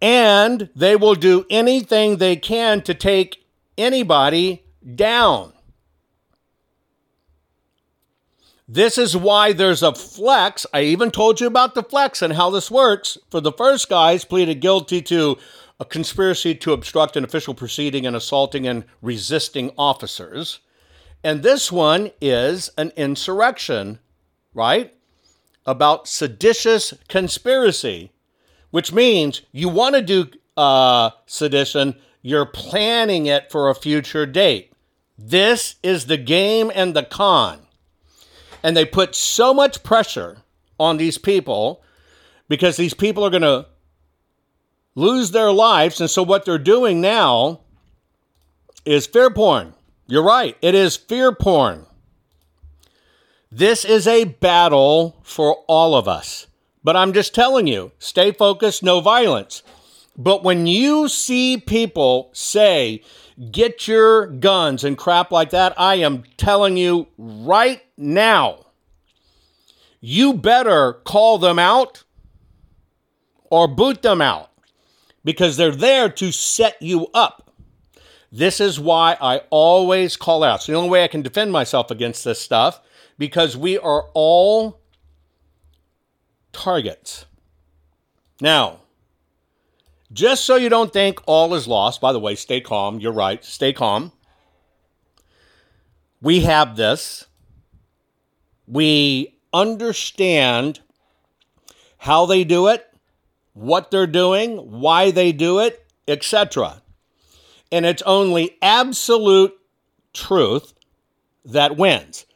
And 0.00 0.70
they 0.74 0.96
will 0.96 1.14
do 1.14 1.44
anything 1.50 2.16
they 2.16 2.37
can 2.37 2.83
to 2.83 2.94
take 2.94 3.44
anybody 3.76 4.64
down. 4.94 5.52
This 8.66 8.98
is 8.98 9.16
why 9.16 9.52
there's 9.52 9.83
a 9.83 9.92
flex. 9.92 10.64
I 10.72 10.83
even 10.83 11.11
told 11.11 11.40
you 11.40 11.48
about 11.48 11.74
the 11.74 11.83
flex 11.83 12.22
and 12.22 12.33
how 12.35 12.50
this 12.50 12.70
works. 12.70 13.18
For 13.28 13.40
the 13.40 13.52
first 13.52 13.88
guys, 13.88 14.24
pleaded 14.24 14.61
guilty 14.61 15.02
to 15.02 15.38
a 15.80 15.85
conspiracy 15.85 16.54
to 16.54 16.72
obstruct 16.72 17.16
an 17.16 17.24
official 17.24 17.52
proceeding 17.52 18.06
and 18.06 18.14
assaulting 18.14 18.68
and 18.68 18.85
resisting 19.02 19.72
officers. 19.76 20.61
And 21.22 21.42
this 21.42 21.70
one 21.70 22.11
is 22.20 22.70
an 22.78 22.92
insurrection, 22.96 23.98
right? 24.54 24.94
About 25.66 26.09
seditious 26.09 26.94
conspiracy, 27.09 28.12
which 28.70 28.92
means 28.92 29.42
you 29.52 29.68
want 29.68 29.94
to 29.96 30.02
do 30.02 30.30
uh, 30.56 31.11
sedition, 31.26 31.96
you're 32.22 32.46
planning 32.46 33.26
it 33.26 33.50
for 33.50 33.68
a 33.68 33.74
future 33.74 34.26
date. 34.26 34.72
This 35.18 35.76
is 35.83 36.06
the 36.06 36.16
game 36.16 36.70
and 36.74 36.94
the 36.94 37.02
con. 37.02 37.61
And 38.62 38.76
they 38.76 38.85
put 38.85 39.14
so 39.14 39.52
much 39.52 39.83
pressure 39.83 40.38
on 40.78 40.96
these 40.96 41.18
people 41.18 41.83
because 42.48 42.76
these 42.76 42.94
people 42.94 43.24
are 43.24 43.30
going 43.30 43.42
to 43.42 43.66
lose 44.94 45.30
their 45.30 45.52
lives. 45.52 46.00
And 46.00 46.11
so 46.11 46.22
what 46.22 46.44
they're 46.44 46.59
doing 46.59 47.00
now 47.00 47.61
is 48.85 49.06
fear 49.06 49.30
porn. 49.30 49.74
You're 50.11 50.25
right, 50.25 50.57
it 50.61 50.75
is 50.75 50.96
fear 50.96 51.31
porn. 51.31 51.87
This 53.53 53.85
is 53.85 54.09
a 54.09 54.25
battle 54.25 55.16
for 55.23 55.59
all 55.68 55.94
of 55.94 56.09
us. 56.09 56.49
But 56.83 56.96
I'm 56.96 57.12
just 57.12 57.33
telling 57.33 57.68
you 57.68 57.92
stay 58.01 58.33
focused, 58.33 58.83
no 58.83 59.01
violence. 59.01 59.62
But 60.16 60.42
when 60.42 60.66
you 60.66 61.09
see 61.09 61.59
people 61.59 62.31
say, 62.33 63.05
get 63.53 63.87
your 63.87 64.27
guns 64.27 64.83
and 64.83 64.99
crap 64.99 65.31
like 65.31 65.51
that, 65.51 65.75
I 65.79 65.96
am 65.96 66.25
telling 66.37 66.77
you 66.77 67.07
right 67.16 67.81
now, 67.96 68.66
you 70.01 70.35
better 70.35 70.94
call 70.94 71.38
them 71.38 71.61
out 71.61 72.03
or 73.44 73.68
boot 73.68 74.03
them 74.03 74.20
out 74.20 74.51
because 75.25 75.57
they're 75.57 75.70
there 75.70 76.09
to 76.09 76.33
set 76.33 76.83
you 76.83 77.07
up. 77.14 77.49
This 78.32 78.60
is 78.60 78.78
why 78.78 79.16
I 79.20 79.42
always 79.50 80.16
call 80.16 80.44
out. 80.44 80.56
It's 80.56 80.66
the 80.66 80.74
only 80.74 80.90
way 80.90 81.02
I 81.02 81.08
can 81.08 81.22
defend 81.22 81.50
myself 81.50 81.90
against 81.90 82.24
this 82.24 82.40
stuff 82.40 82.80
because 83.18 83.56
we 83.56 83.76
are 83.78 84.04
all 84.14 84.80
targets. 86.52 87.26
Now, 88.40 88.80
just 90.12 90.44
so 90.44 90.56
you 90.56 90.68
don't 90.68 90.92
think 90.92 91.20
all 91.26 91.54
is 91.54 91.68
lost, 91.68 92.00
by 92.00 92.12
the 92.12 92.20
way, 92.20 92.34
stay 92.34 92.60
calm. 92.60 93.00
You're 93.00 93.12
right. 93.12 93.44
Stay 93.44 93.72
calm. 93.72 94.12
We 96.20 96.40
have 96.40 96.76
this. 96.76 97.26
We 98.66 99.38
understand 99.52 100.80
how 101.98 102.26
they 102.26 102.44
do 102.44 102.68
it, 102.68 102.86
what 103.52 103.90
they're 103.90 104.06
doing, 104.06 104.56
why 104.80 105.10
they 105.10 105.32
do 105.32 105.58
it, 105.58 105.84
etc. 106.06 106.82
And 107.72 107.87
it's 107.87 108.02
only 108.02 108.56
absolute 108.61 109.52
truth 110.12 110.74
that 111.44 111.76
wins. 111.76 112.26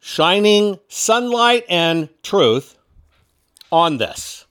Shining 0.00 0.78
sunlight 0.88 1.64
and 1.68 2.08
truth 2.22 2.78
on 3.70 3.98
this. 3.98 4.46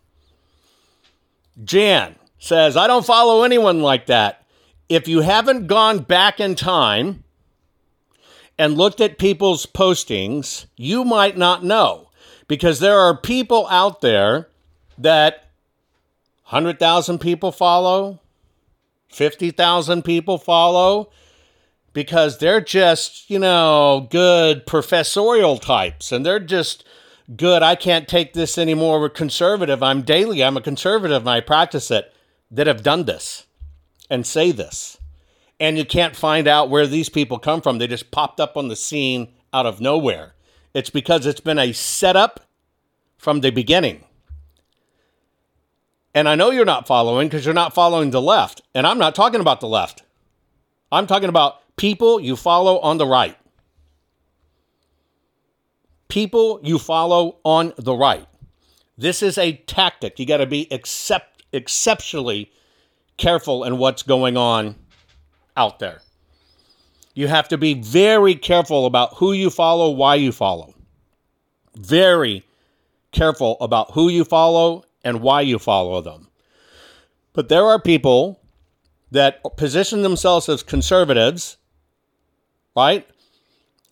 Jan 1.63 2.15
says, 2.37 2.77
I 2.77 2.87
don't 2.87 3.05
follow 3.05 3.43
anyone 3.43 3.81
like 3.81 4.07
that. 4.07 4.45
If 4.89 5.07
you 5.07 5.21
haven't 5.21 5.67
gone 5.67 5.99
back 5.99 6.39
in 6.39 6.55
time 6.55 7.23
and 8.57 8.77
looked 8.77 9.01
at 9.01 9.17
people's 9.17 9.65
postings, 9.65 10.65
you 10.75 11.03
might 11.03 11.37
not 11.37 11.63
know 11.63 12.09
because 12.47 12.79
there 12.79 12.99
are 12.99 13.17
people 13.17 13.67
out 13.69 14.01
there 14.01 14.47
that 14.97 15.49
100,000 16.45 17.19
people 17.19 17.51
follow, 17.51 18.19
50,000 19.17 20.03
people 20.03 20.37
follow 20.37 21.09
because 21.91 22.37
they're 22.37 22.61
just, 22.61 23.27
you 23.31 23.39
know, 23.39 24.07
good 24.11 24.67
professorial 24.67 25.57
types 25.57 26.11
and 26.11 26.23
they're 26.23 26.39
just 26.39 26.85
good. 27.35 27.63
I 27.63 27.73
can't 27.73 28.07
take 28.07 28.33
this 28.33 28.59
anymore. 28.59 29.01
We're 29.01 29.09
conservative. 29.09 29.81
I'm 29.81 30.03
daily, 30.03 30.43
I'm 30.43 30.55
a 30.55 30.61
conservative 30.61 31.23
and 31.23 31.29
I 31.29 31.41
practice 31.41 31.89
it 31.89 32.13
that 32.51 32.67
have 32.67 32.83
done 32.83 33.05
this 33.05 33.47
and 34.07 34.25
say 34.25 34.51
this. 34.51 34.99
And 35.59 35.79
you 35.79 35.85
can't 35.85 36.15
find 36.15 36.47
out 36.47 36.69
where 36.69 36.85
these 36.85 37.09
people 37.09 37.39
come 37.39 37.61
from. 37.61 37.79
They 37.79 37.87
just 37.87 38.11
popped 38.11 38.39
up 38.39 38.55
on 38.55 38.67
the 38.67 38.75
scene 38.75 39.33
out 39.51 39.65
of 39.65 39.81
nowhere. 39.81 40.35
It's 40.75 40.91
because 40.91 41.25
it's 41.25 41.39
been 41.39 41.57
a 41.57 41.73
setup 41.73 42.41
from 43.17 43.41
the 43.41 43.49
beginning. 43.49 44.03
And 46.17 46.27
I 46.27 46.33
know 46.33 46.49
you're 46.49 46.65
not 46.65 46.87
following 46.87 47.27
because 47.27 47.45
you're 47.45 47.53
not 47.53 47.75
following 47.75 48.09
the 48.09 48.19
left. 48.19 48.63
And 48.73 48.87
I'm 48.87 48.97
not 48.97 49.13
talking 49.13 49.39
about 49.39 49.59
the 49.59 49.67
left. 49.67 50.01
I'm 50.91 51.05
talking 51.05 51.29
about 51.29 51.61
people 51.75 52.19
you 52.19 52.35
follow 52.35 52.79
on 52.79 52.97
the 52.97 53.05
right. 53.05 53.37
People 56.07 56.59
you 56.63 56.79
follow 56.79 57.37
on 57.43 57.71
the 57.77 57.93
right. 57.93 58.25
This 58.97 59.21
is 59.21 59.37
a 59.37 59.57
tactic. 59.67 60.17
You 60.17 60.25
got 60.25 60.37
to 60.37 60.47
be 60.47 60.67
except, 60.73 61.43
exceptionally 61.53 62.51
careful 63.17 63.63
in 63.63 63.77
what's 63.77 64.01
going 64.01 64.37
on 64.37 64.73
out 65.55 65.77
there. 65.77 66.01
You 67.13 67.27
have 67.27 67.47
to 67.49 67.59
be 67.59 67.75
very 67.75 68.33
careful 68.33 68.87
about 68.87 69.13
who 69.17 69.33
you 69.33 69.51
follow, 69.51 69.91
why 69.91 70.15
you 70.15 70.31
follow. 70.31 70.73
Very 71.75 72.43
careful 73.11 73.55
about 73.61 73.91
who 73.91 74.09
you 74.09 74.23
follow 74.23 74.83
and 75.07 75.21
why 75.21 75.39
you 75.39 75.57
follow 75.57 76.01
them. 76.01 76.27
But 77.31 77.47
there 77.47 77.63
are 77.63 77.79
people 77.79 78.41
that 79.09 79.39
position 79.55 80.01
themselves 80.01 80.49
as 80.49 80.63
conservatives, 80.63 81.55
right? 82.75 83.07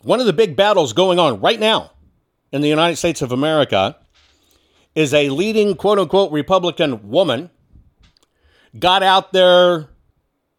One 0.02 0.20
of 0.20 0.26
the 0.26 0.34
big 0.34 0.58
battles 0.58 0.92
going 0.92 1.18
on 1.18 1.40
right 1.40 1.60
now 1.60 1.92
in 2.52 2.60
the 2.60 2.68
United 2.68 2.98
States 2.98 3.22
of 3.22 3.32
America 3.32 3.96
is 4.94 5.14
a 5.14 5.30
leading 5.30 5.76
quote 5.76 6.00
unquote 6.00 6.34
Republican 6.34 7.10
woman 7.10 7.50
got 8.78 9.02
out 9.02 9.32
there 9.32 9.88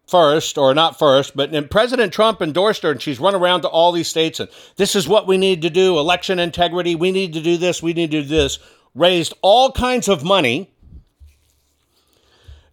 first, 0.07 0.57
or 0.57 0.73
not 0.73 0.99
first, 0.99 1.37
but 1.37 1.71
President 1.71 2.15
Trump 2.15 2.41
endorsed 2.41 2.83
her 2.83 2.93
and 2.93 3.03
she's 3.03 3.21
run 3.21 3.35
around 3.35 3.61
to 3.61 3.69
all 3.69 3.93
these 3.93 4.09
states 4.09 4.41
and 4.41 4.49
this 4.77 4.97
is 4.97 5.07
what 5.07 5.27
we 5.27 5.37
need 5.37 5.61
to 5.61 5.71
do 5.71 5.99
election 5.99 6.39
integrity, 6.39 6.95
we 6.95 7.13
need 7.13 7.35
to 7.35 7.43
do 7.43 7.59
this, 7.59 7.83
we 7.83 7.93
need 7.93 8.11
to 8.11 8.23
do 8.23 8.27
this. 8.27 8.59
Raised 8.97 9.35
all 9.43 9.73
kinds 9.73 10.09
of 10.09 10.25
money, 10.25 10.71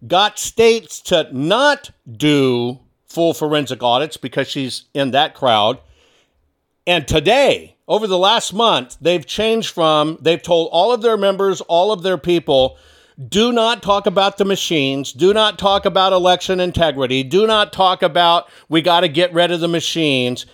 got 0.08 0.38
states 0.38 1.00
to 1.02 1.28
not 1.32 1.90
do 2.10 2.80
full 3.06 3.34
forensic 3.34 3.82
audits 3.82 4.16
because 4.16 4.48
she's 4.48 4.84
in 4.94 5.10
that 5.10 5.34
crowd. 5.34 5.78
And 6.86 7.06
today, 7.06 7.76
over 7.86 8.06
the 8.06 8.18
last 8.18 8.54
month, 8.54 8.96
they've 9.00 9.24
changed 9.24 9.70
from, 9.70 10.16
they've 10.20 10.42
told 10.42 10.70
all 10.72 10.92
of 10.92 11.02
their 11.02 11.18
members, 11.18 11.60
all 11.60 11.92
of 11.92 12.02
their 12.02 12.18
people, 12.18 12.78
do 13.28 13.52
not 13.52 13.82
talk 13.82 14.06
about 14.06 14.38
the 14.38 14.44
machines. 14.44 15.12
Do 15.12 15.32
not 15.32 15.58
talk 15.58 15.84
about 15.84 16.12
election 16.12 16.58
integrity. 16.58 17.22
Do 17.22 17.46
not 17.46 17.72
talk 17.72 18.02
about 18.02 18.48
we 18.68 18.82
got 18.82 19.00
to 19.00 19.08
get 19.08 19.32
rid 19.32 19.50
of 19.52 19.60
the 19.60 19.68
machines. 19.68 20.46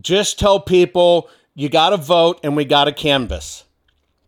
Just 0.00 0.38
tell 0.38 0.58
people 0.58 1.28
you 1.54 1.68
got 1.68 1.90
to 1.90 1.96
vote 1.96 2.40
and 2.42 2.56
we 2.56 2.64
got 2.64 2.84
to 2.84 2.92
canvass. 2.92 3.63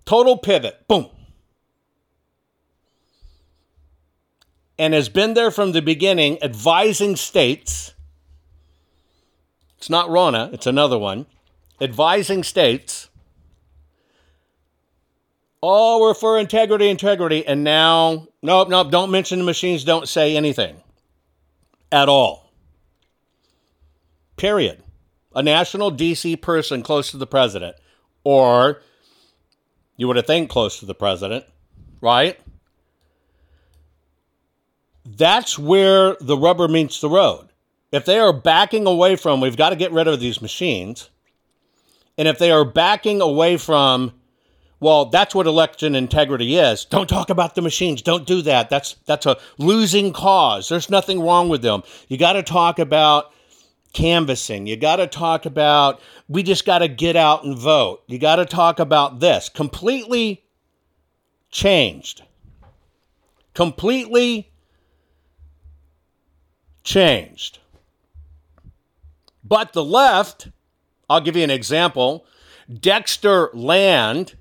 Total 0.06 0.38
pivot. 0.38 0.88
Boom. 0.88 1.08
And 4.78 4.94
has 4.94 5.08
been 5.08 5.34
there 5.34 5.50
from 5.50 5.72
the 5.72 5.82
beginning 5.82 6.42
advising 6.42 7.16
states. 7.16 7.92
It's 9.78 9.90
not 9.90 10.08
Ronna, 10.08 10.52
it's 10.54 10.66
another 10.66 10.98
one. 10.98 11.26
Advising 11.80 12.42
states 12.42 13.10
Oh, 15.62 16.00
we're 16.00 16.14
for 16.14 16.38
integrity, 16.38 16.88
integrity. 16.88 17.44
And 17.44 17.64
now, 17.64 18.28
nope, 18.42 18.68
nope, 18.68 18.90
don't 18.90 19.10
mention 19.10 19.40
the 19.40 19.44
machines, 19.44 19.82
don't 19.82 20.08
say 20.08 20.36
anything 20.36 20.76
at 21.90 22.08
all. 22.08 22.52
Period. 24.36 24.82
A 25.34 25.42
national 25.42 25.90
DC 25.90 26.40
person 26.40 26.82
close 26.82 27.10
to 27.10 27.16
the 27.16 27.26
president, 27.26 27.76
or 28.22 28.80
you 29.96 30.06
would 30.06 30.16
have 30.16 30.26
think 30.26 30.50
close 30.50 30.80
to 30.80 30.86
the 30.86 30.94
president, 30.94 31.44
right? 32.00 32.38
That's 35.04 35.58
where 35.58 36.16
the 36.20 36.36
rubber 36.36 36.68
meets 36.68 37.00
the 37.00 37.08
road. 37.08 37.48
If 37.92 38.04
they 38.04 38.18
are 38.18 38.32
backing 38.32 38.86
away 38.86 39.16
from, 39.16 39.40
we've 39.40 39.56
got 39.56 39.70
to 39.70 39.76
get 39.76 39.92
rid 39.92 40.08
of 40.08 40.20
these 40.20 40.42
machines, 40.42 41.10
and 42.18 42.26
if 42.26 42.38
they 42.38 42.50
are 42.50 42.64
backing 42.64 43.20
away 43.20 43.56
from, 43.56 44.12
well, 44.80 45.06
that's 45.06 45.34
what 45.34 45.46
election 45.46 45.94
integrity 45.94 46.56
is. 46.56 46.84
Don't 46.84 47.08
talk 47.08 47.30
about 47.30 47.54
the 47.54 47.62
machines. 47.62 48.02
Don't 48.02 48.26
do 48.26 48.42
that. 48.42 48.68
That's 48.68 48.94
that's 49.06 49.26
a 49.26 49.38
losing 49.58 50.12
cause. 50.12 50.68
There's 50.68 50.90
nothing 50.90 51.20
wrong 51.20 51.48
with 51.48 51.62
them. 51.62 51.82
You 52.08 52.18
got 52.18 52.34
to 52.34 52.42
talk 52.42 52.78
about 52.78 53.32
canvassing. 53.96 54.66
You 54.66 54.76
got 54.76 54.96
to 54.96 55.06
talk 55.06 55.46
about 55.46 56.02
we 56.28 56.42
just 56.42 56.66
got 56.66 56.80
to 56.80 56.88
get 56.88 57.16
out 57.16 57.44
and 57.44 57.56
vote. 57.56 58.02
You 58.06 58.18
got 58.18 58.36
to 58.36 58.44
talk 58.44 58.78
about 58.78 59.20
this. 59.20 59.48
Completely 59.48 60.44
changed. 61.50 62.22
Completely 63.54 64.52
changed. 66.84 67.58
But 69.42 69.72
the 69.72 69.84
left, 69.84 70.48
I'll 71.08 71.22
give 71.22 71.34
you 71.36 71.44
an 71.44 71.50
example. 71.50 72.26
Dexter 72.68 73.48
Land 73.54 74.36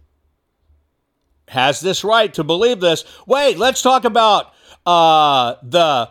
has 1.48 1.80
this 1.80 2.04
right 2.04 2.34
to 2.34 2.44
believe 2.44 2.82
this. 2.82 3.06
Wait, 3.26 3.58
let's 3.58 3.82
talk 3.82 4.04
about 4.04 4.52
uh, 4.86 5.56
the 5.64 6.10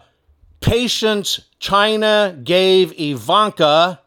patience 0.61 1.41
China 1.65 2.39
gave 2.45 2.93
Ivanka 3.01 3.99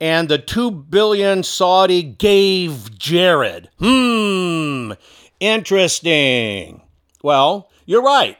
and 0.00 0.28
the 0.28 0.38
2 0.38 0.72
billion 0.72 1.44
Saudi 1.44 2.02
gave 2.02 2.98
Jared. 2.98 3.68
Hmm, 3.78 4.94
interesting. 5.38 6.82
Well, 7.22 7.70
you're 7.86 8.02
right 8.02 8.38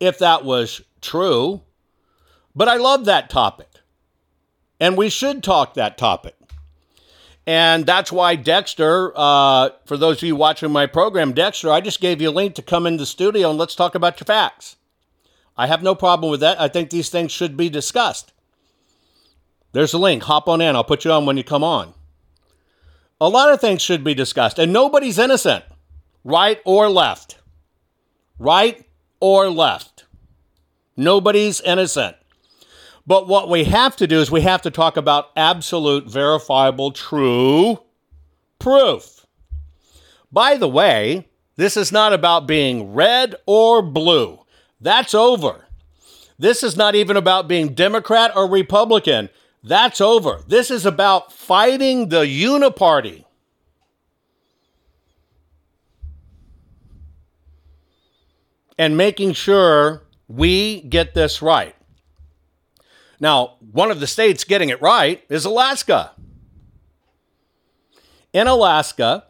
if 0.00 0.18
that 0.18 0.44
was 0.44 0.80
true. 1.02 1.60
But 2.52 2.66
I 2.66 2.78
love 2.78 3.04
that 3.04 3.30
topic. 3.30 3.68
And 4.80 4.96
we 4.96 5.08
should 5.08 5.44
talk 5.44 5.74
that 5.74 5.96
topic. 5.96 6.34
And 7.46 7.86
that's 7.86 8.10
why 8.10 8.34
Dexter, 8.34 9.12
uh, 9.14 9.68
for 9.84 9.96
those 9.96 10.16
of 10.16 10.24
you 10.24 10.34
watching 10.34 10.72
my 10.72 10.86
program, 10.86 11.32
Dexter, 11.32 11.70
I 11.70 11.80
just 11.80 12.00
gave 12.00 12.20
you 12.20 12.30
a 12.30 12.32
link 12.32 12.56
to 12.56 12.62
come 12.62 12.88
in 12.88 12.96
the 12.96 13.06
studio 13.06 13.50
and 13.50 13.58
let's 13.58 13.76
talk 13.76 13.94
about 13.94 14.18
your 14.18 14.24
facts. 14.24 14.74
I 15.56 15.66
have 15.66 15.82
no 15.82 15.94
problem 15.94 16.30
with 16.30 16.40
that. 16.40 16.60
I 16.60 16.68
think 16.68 16.90
these 16.90 17.08
things 17.08 17.32
should 17.32 17.56
be 17.56 17.68
discussed. 17.68 18.32
There's 19.72 19.92
a 19.92 19.98
link. 19.98 20.22
Hop 20.24 20.48
on 20.48 20.60
in. 20.60 20.76
I'll 20.76 20.84
put 20.84 21.04
you 21.04 21.12
on 21.12 21.26
when 21.26 21.36
you 21.36 21.44
come 21.44 21.64
on. 21.64 21.94
A 23.20 23.28
lot 23.28 23.52
of 23.52 23.60
things 23.60 23.80
should 23.80 24.04
be 24.04 24.14
discussed, 24.14 24.58
and 24.58 24.72
nobody's 24.72 25.18
innocent, 25.18 25.64
right 26.24 26.60
or 26.64 26.88
left. 26.88 27.38
Right 28.38 28.84
or 29.20 29.48
left. 29.48 30.04
Nobody's 30.96 31.60
innocent. 31.60 32.16
But 33.06 33.28
what 33.28 33.48
we 33.48 33.64
have 33.64 33.96
to 33.96 34.06
do 34.06 34.20
is 34.20 34.30
we 34.30 34.40
have 34.42 34.62
to 34.62 34.70
talk 34.70 34.96
about 34.96 35.30
absolute, 35.36 36.10
verifiable, 36.10 36.90
true 36.90 37.78
proof. 38.58 39.26
By 40.32 40.56
the 40.56 40.68
way, 40.68 41.28
this 41.56 41.76
is 41.76 41.92
not 41.92 42.12
about 42.12 42.46
being 42.46 42.94
red 42.94 43.36
or 43.46 43.82
blue. 43.82 44.40
That's 44.84 45.14
over. 45.14 45.64
This 46.38 46.62
is 46.62 46.76
not 46.76 46.94
even 46.94 47.16
about 47.16 47.48
being 47.48 47.72
Democrat 47.72 48.36
or 48.36 48.46
Republican. 48.46 49.30
That's 49.62 49.98
over. 49.98 50.42
This 50.46 50.70
is 50.70 50.84
about 50.84 51.32
fighting 51.32 52.10
the 52.10 52.24
uniparty. 52.24 53.24
And 58.76 58.94
making 58.94 59.32
sure 59.32 60.02
we 60.28 60.82
get 60.82 61.14
this 61.14 61.40
right. 61.40 61.74
Now, 63.18 63.54
one 63.72 63.90
of 63.90 64.00
the 64.00 64.06
states 64.06 64.44
getting 64.44 64.68
it 64.68 64.82
right 64.82 65.24
is 65.30 65.46
Alaska. 65.46 66.12
In 68.34 68.48
Alaska, 68.48 69.24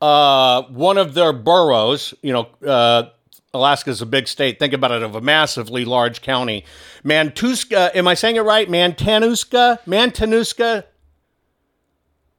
uh, 0.00 0.62
one 0.62 0.98
of 0.98 1.14
their 1.14 1.32
boroughs, 1.32 2.14
you 2.20 2.32
know, 2.32 2.48
uh, 2.66 3.10
Alaska 3.56 3.90
is 3.90 4.02
a 4.02 4.06
big 4.06 4.28
state. 4.28 4.58
Think 4.58 4.72
about 4.72 4.92
it 4.92 5.02
of 5.02 5.14
a 5.14 5.20
massively 5.20 5.84
large 5.84 6.22
county. 6.22 6.64
Mantuska, 7.04 7.94
am 7.94 8.06
I 8.06 8.14
saying 8.14 8.36
it 8.36 8.40
right? 8.40 8.68
Mantanuska? 8.68 9.80
Mantanuska 9.86 10.84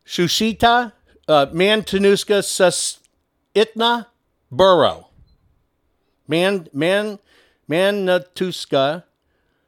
Shushita, 0.06 0.94
uh, 1.28 1.46
Mantanuska 1.48 3.00
Susitna 3.56 4.06
Borough. 4.50 5.08
Man, 6.28 6.68
man, 6.72 7.20
Manatuska 7.70 9.04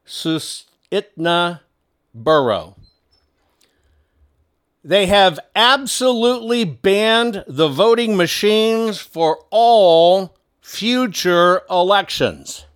Susitna 0.08 1.62
Borough. 2.14 2.76
They 4.84 5.08
have 5.08 5.40
absolutely 5.56 6.64
banned 6.64 7.44
the 7.48 7.68
voting 7.68 8.16
machines 8.16 8.98
for 8.98 9.44
all 9.50 10.39
future 10.70 11.64
elections. 11.68 12.68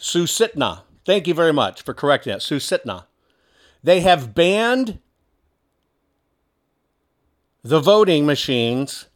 Susitna. 0.00 0.82
Thank 1.06 1.28
you 1.28 1.32
very 1.32 1.52
much 1.52 1.80
for 1.82 1.94
correcting 1.94 2.32
that. 2.32 2.40
Susitna. 2.40 3.04
They 3.84 4.00
have 4.00 4.34
banned 4.34 4.98
the 7.62 7.78
voting 7.78 8.26
machines 8.26 9.06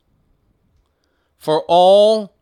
for 1.36 1.64
all 1.66 2.32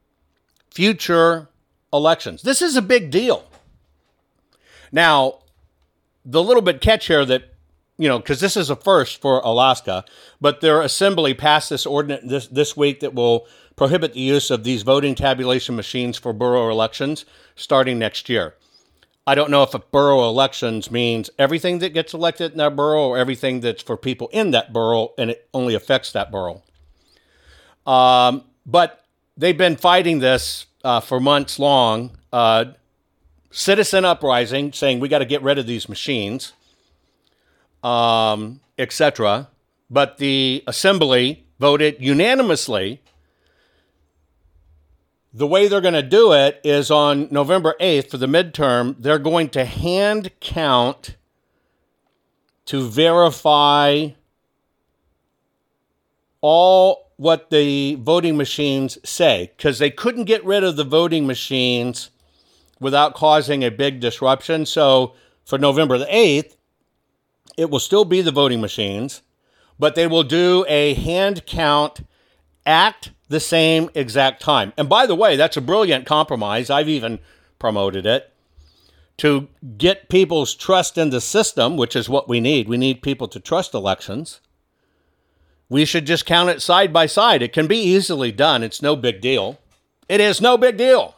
future 0.70 1.48
elections. 1.90 2.42
This 2.42 2.60
is 2.60 2.76
a 2.76 2.82
big 2.82 3.10
deal. 3.10 3.48
Now, 4.92 5.38
the 6.22 6.42
little 6.42 6.62
bit 6.62 6.82
catch 6.82 7.06
here 7.06 7.24
that, 7.24 7.51
you 7.98 8.08
know, 8.08 8.18
because 8.18 8.40
this 8.40 8.56
is 8.56 8.70
a 8.70 8.76
first 8.76 9.20
for 9.20 9.40
Alaska, 9.40 10.04
but 10.40 10.60
their 10.60 10.80
assembly 10.80 11.34
passed 11.34 11.70
this 11.70 11.86
ordinance 11.86 12.28
this, 12.28 12.46
this 12.48 12.76
week 12.76 13.00
that 13.00 13.14
will 13.14 13.46
prohibit 13.76 14.12
the 14.12 14.20
use 14.20 14.50
of 14.50 14.64
these 14.64 14.82
voting 14.82 15.14
tabulation 15.14 15.76
machines 15.76 16.18
for 16.18 16.32
borough 16.32 16.70
elections 16.70 17.24
starting 17.54 17.98
next 17.98 18.28
year. 18.28 18.54
I 19.26 19.34
don't 19.34 19.50
know 19.50 19.62
if 19.62 19.72
a 19.72 19.78
borough 19.78 20.28
elections 20.28 20.90
means 20.90 21.30
everything 21.38 21.78
that 21.78 21.94
gets 21.94 22.12
elected 22.12 22.52
in 22.52 22.58
that 22.58 22.74
borough 22.74 23.08
or 23.08 23.18
everything 23.18 23.60
that's 23.60 23.82
for 23.82 23.96
people 23.96 24.28
in 24.32 24.50
that 24.50 24.72
borough 24.72 25.12
and 25.16 25.30
it 25.30 25.48
only 25.54 25.74
affects 25.74 26.12
that 26.12 26.32
borough. 26.32 26.62
Um, 27.86 28.44
but 28.66 29.04
they've 29.36 29.56
been 29.56 29.76
fighting 29.76 30.18
this 30.18 30.66
uh, 30.82 31.00
for 31.00 31.20
months 31.20 31.58
long. 31.58 32.16
Uh, 32.32 32.72
citizen 33.50 34.04
uprising 34.04 34.72
saying 34.72 34.98
we 34.98 35.08
got 35.08 35.18
to 35.18 35.24
get 35.24 35.42
rid 35.42 35.58
of 35.58 35.66
these 35.66 35.88
machines, 35.88 36.52
um, 37.82 38.60
etc. 38.78 39.48
But 39.90 40.18
the 40.18 40.64
assembly 40.66 41.46
voted 41.58 41.96
unanimously 42.00 43.02
the 45.34 45.46
way 45.46 45.66
they're 45.66 45.80
going 45.80 45.94
to 45.94 46.02
do 46.02 46.32
it 46.32 46.60
is 46.62 46.90
on 46.90 47.28
November 47.30 47.74
8th 47.80 48.10
for 48.10 48.18
the 48.18 48.26
midterm, 48.26 48.96
they're 48.98 49.18
going 49.18 49.48
to 49.50 49.64
hand 49.64 50.30
count 50.40 51.16
to 52.66 52.86
verify 52.88 54.08
all 56.40 57.10
what 57.16 57.50
the 57.50 57.94
voting 57.96 58.36
machines 58.36 58.98
say 59.04 59.52
because 59.56 59.78
they 59.78 59.90
couldn't 59.90 60.24
get 60.24 60.44
rid 60.44 60.64
of 60.64 60.76
the 60.76 60.84
voting 60.84 61.26
machines 61.26 62.10
without 62.80 63.14
causing 63.14 63.64
a 63.64 63.70
big 63.70 64.00
disruption. 64.00 64.66
So 64.66 65.14
for 65.44 65.56
November 65.56 65.98
the 65.98 66.06
8th, 66.06 66.56
it 67.56 67.70
will 67.70 67.80
still 67.80 68.04
be 68.04 68.20
the 68.22 68.30
voting 68.30 68.60
machines, 68.60 69.22
but 69.78 69.94
they 69.94 70.06
will 70.06 70.22
do 70.22 70.64
a 70.68 70.94
hand 70.94 71.46
count 71.46 72.00
at 72.64 73.10
the 73.28 73.40
same 73.40 73.90
exact 73.94 74.40
time. 74.42 74.72
And 74.76 74.88
by 74.88 75.06
the 75.06 75.14
way, 75.14 75.36
that's 75.36 75.56
a 75.56 75.62
brilliant 75.62 76.06
compromise. 76.06 76.70
I've 76.70 76.88
even 76.88 77.18
promoted 77.58 78.06
it 78.06 78.32
to 79.18 79.48
get 79.76 80.08
people's 80.08 80.54
trust 80.54 80.98
in 80.98 81.10
the 81.10 81.20
system, 81.20 81.76
which 81.76 81.96
is 81.96 82.08
what 82.08 82.28
we 82.28 82.40
need. 82.40 82.68
We 82.68 82.76
need 82.76 83.02
people 83.02 83.28
to 83.28 83.40
trust 83.40 83.74
elections. 83.74 84.40
We 85.68 85.84
should 85.84 86.06
just 86.06 86.26
count 86.26 86.50
it 86.50 86.60
side 86.60 86.92
by 86.92 87.06
side. 87.06 87.42
It 87.42 87.52
can 87.52 87.66
be 87.66 87.78
easily 87.78 88.32
done. 88.32 88.62
It's 88.62 88.82
no 88.82 88.96
big 88.96 89.20
deal. 89.20 89.58
It 90.08 90.20
is 90.20 90.40
no 90.40 90.58
big 90.58 90.76
deal. 90.76 91.14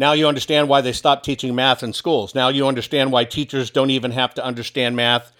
Now 0.00 0.14
you 0.14 0.28
understand 0.28 0.70
why 0.70 0.80
they 0.80 0.94
stopped 0.94 1.26
teaching 1.26 1.54
math 1.54 1.82
in 1.82 1.92
schools. 1.92 2.34
Now 2.34 2.48
you 2.48 2.66
understand 2.66 3.12
why 3.12 3.26
teachers 3.26 3.68
don't 3.68 3.90
even 3.90 4.12
have 4.12 4.32
to 4.32 4.42
understand 4.42 4.96
math 4.96 5.30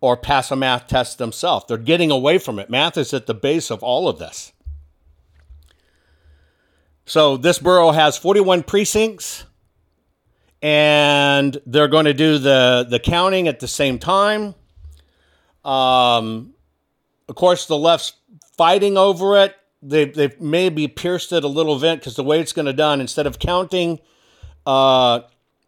or 0.00 0.16
pass 0.16 0.50
a 0.50 0.56
math 0.56 0.86
test 0.86 1.18
themselves. 1.18 1.66
They're 1.68 1.76
getting 1.76 2.10
away 2.10 2.38
from 2.38 2.58
it. 2.58 2.70
Math 2.70 2.96
is 2.96 3.12
at 3.12 3.26
the 3.26 3.34
base 3.34 3.70
of 3.70 3.82
all 3.82 4.08
of 4.08 4.18
this. 4.18 4.54
So 7.04 7.36
this 7.36 7.58
borough 7.58 7.90
has 7.90 8.16
41 8.16 8.62
precincts 8.62 9.44
and 10.62 11.60
they're 11.66 11.86
going 11.86 12.06
to 12.06 12.14
do 12.14 12.38
the, 12.38 12.86
the 12.88 12.98
counting 12.98 13.48
at 13.48 13.60
the 13.60 13.68
same 13.68 13.98
time. 13.98 14.54
Um, 15.62 16.54
of 17.28 17.34
course, 17.34 17.66
the 17.66 17.76
left's 17.76 18.14
fighting 18.56 18.96
over 18.96 19.36
it. 19.36 19.54
They, 19.88 20.06
they've 20.06 20.40
maybe 20.40 20.88
pierced 20.88 21.32
it 21.32 21.44
a 21.44 21.48
little 21.48 21.78
bit 21.78 22.00
because 22.00 22.16
the 22.16 22.24
way 22.24 22.40
it's 22.40 22.52
going 22.52 22.66
to 22.66 22.72
done, 22.72 23.00
instead 23.00 23.26
of 23.26 23.38
counting, 23.38 24.00
uh, 24.66 25.20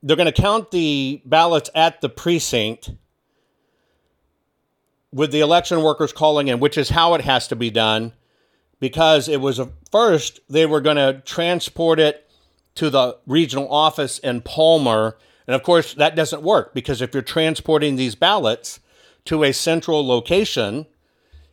they're 0.02 0.16
going 0.16 0.26
to 0.26 0.32
count 0.32 0.72
the 0.72 1.22
ballots 1.24 1.70
at 1.74 2.00
the 2.00 2.08
precinct 2.08 2.90
with 5.12 5.30
the 5.30 5.40
election 5.40 5.82
workers 5.82 6.12
calling 6.12 6.48
in, 6.48 6.58
which 6.58 6.76
is 6.76 6.90
how 6.90 7.14
it 7.14 7.20
has 7.22 7.48
to 7.48 7.56
be 7.56 7.70
done, 7.70 8.12
because 8.80 9.28
it 9.28 9.40
was 9.40 9.58
a, 9.58 9.70
first 9.90 10.40
they 10.48 10.66
were 10.66 10.80
going 10.80 10.96
to 10.96 11.22
transport 11.24 12.00
it 12.00 12.28
to 12.74 12.90
the 12.90 13.16
regional 13.26 13.72
office 13.72 14.18
in 14.18 14.40
Palmer. 14.40 15.16
And 15.46 15.54
of 15.54 15.62
course, 15.62 15.94
that 15.94 16.16
doesn't 16.16 16.42
work 16.42 16.74
because 16.74 17.00
if 17.00 17.14
you're 17.14 17.22
transporting 17.22 17.96
these 17.96 18.14
ballots 18.14 18.80
to 19.26 19.44
a 19.44 19.52
central 19.52 20.06
location 20.06 20.86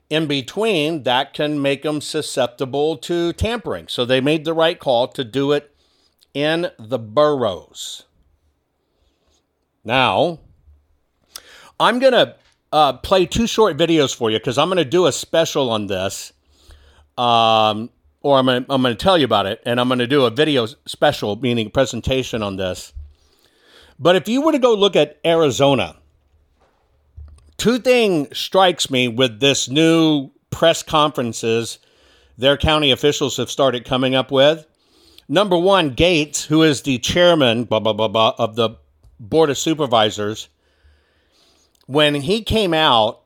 in 0.10 0.28
between, 0.28 1.04
that 1.04 1.34
can 1.34 1.62
make 1.62 1.84
them 1.84 2.02
susceptible 2.02 2.98
to 2.98 3.34
tampering. 3.34 3.88
So 3.88 4.06
they 4.06 4.22
made 4.22 4.46
the 4.46 4.54
right 4.54 4.80
call 4.80 5.08
to 5.10 5.24
do 5.24 5.52
it 5.52 5.76
in 6.34 6.72
the 6.78 7.00
boroughs. 7.00 8.04
Now, 9.84 10.40
I'm 11.80 12.00
going 12.00 12.14
to 12.14 12.36
uh, 12.72 12.94
play 12.94 13.26
two 13.26 13.48
short 13.48 13.78
videos 13.78 14.16
for 14.16 14.30
you 14.30 14.40
because 14.40 14.58
I'm 14.58 14.68
going 14.68 14.78
to 14.78 14.86
do 14.86 15.08
a 15.08 15.12
special 15.12 15.70
on 15.70 15.88
this. 15.88 16.34
Um, 17.18 17.90
or 18.22 18.40
I'm 18.40 18.46
going 18.66 18.84
to 18.84 18.96
tell 18.96 19.20
you 19.20 19.26
about 19.26 19.46
it, 19.46 19.62
and 19.68 19.80
I'm 19.80 19.88
going 19.88 20.00
to 20.00 20.08
do 20.08 20.26
a 20.26 20.32
video 20.32 20.66
special, 20.66 21.36
meaning 21.36 21.70
presentation 21.70 22.42
on 22.42 22.56
this. 22.56 22.92
But 24.00 24.16
if 24.16 24.28
you 24.28 24.42
were 24.42 24.52
to 24.52 24.58
go 24.58 24.74
look 24.74 24.96
at 24.96 25.20
Arizona, 25.24 25.96
two 27.58 27.80
things 27.80 28.38
strikes 28.38 28.90
me 28.90 29.08
with 29.08 29.40
this 29.40 29.70
new 29.70 30.32
press 30.50 30.84
conferences 30.84 31.80
their 32.38 32.58
county 32.58 32.92
officials 32.92 33.38
have 33.38 33.50
started 33.50 33.86
coming 33.86 34.14
up 34.14 34.32
with. 34.32 34.66
Number 35.28 35.58
one, 35.58 35.92
Gates, 35.92 36.44
who 36.44 36.64
is 36.64 36.82
the 36.82 37.00
chairman 37.00 37.64
blah, 37.64 37.80
blah, 37.80 37.94
blah, 37.94 38.10
blah, 38.10 38.36
of 38.38 38.56
the 38.56 38.72
Board 39.20 39.50
of 39.50 39.58
Supervisors, 39.58 40.50
when 41.88 42.16
he 42.16 42.44
came 42.44 42.74
out, 42.74 43.22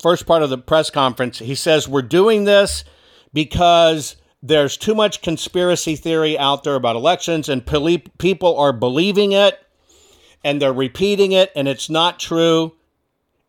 first 0.00 0.26
part 0.26 0.42
of 0.42 0.50
the 0.50 0.58
press 0.58 0.90
conference, 0.90 1.38
he 1.38 1.54
says, 1.54 1.88
We're 1.88 2.02
doing 2.02 2.44
this 2.44 2.84
because 3.32 4.16
there's 4.42 4.76
too 4.76 4.94
much 4.94 5.22
conspiracy 5.22 5.96
theory 5.96 6.38
out 6.38 6.64
there 6.64 6.76
about 6.76 6.96
elections, 6.96 7.48
and 7.48 7.66
people 8.18 8.56
are 8.58 8.72
believing 8.72 9.32
it 9.32 9.58
and 10.44 10.60
they're 10.60 10.74
repeating 10.74 11.32
it, 11.32 11.50
and 11.56 11.66
it's 11.66 11.88
not 11.88 12.20
true. 12.20 12.74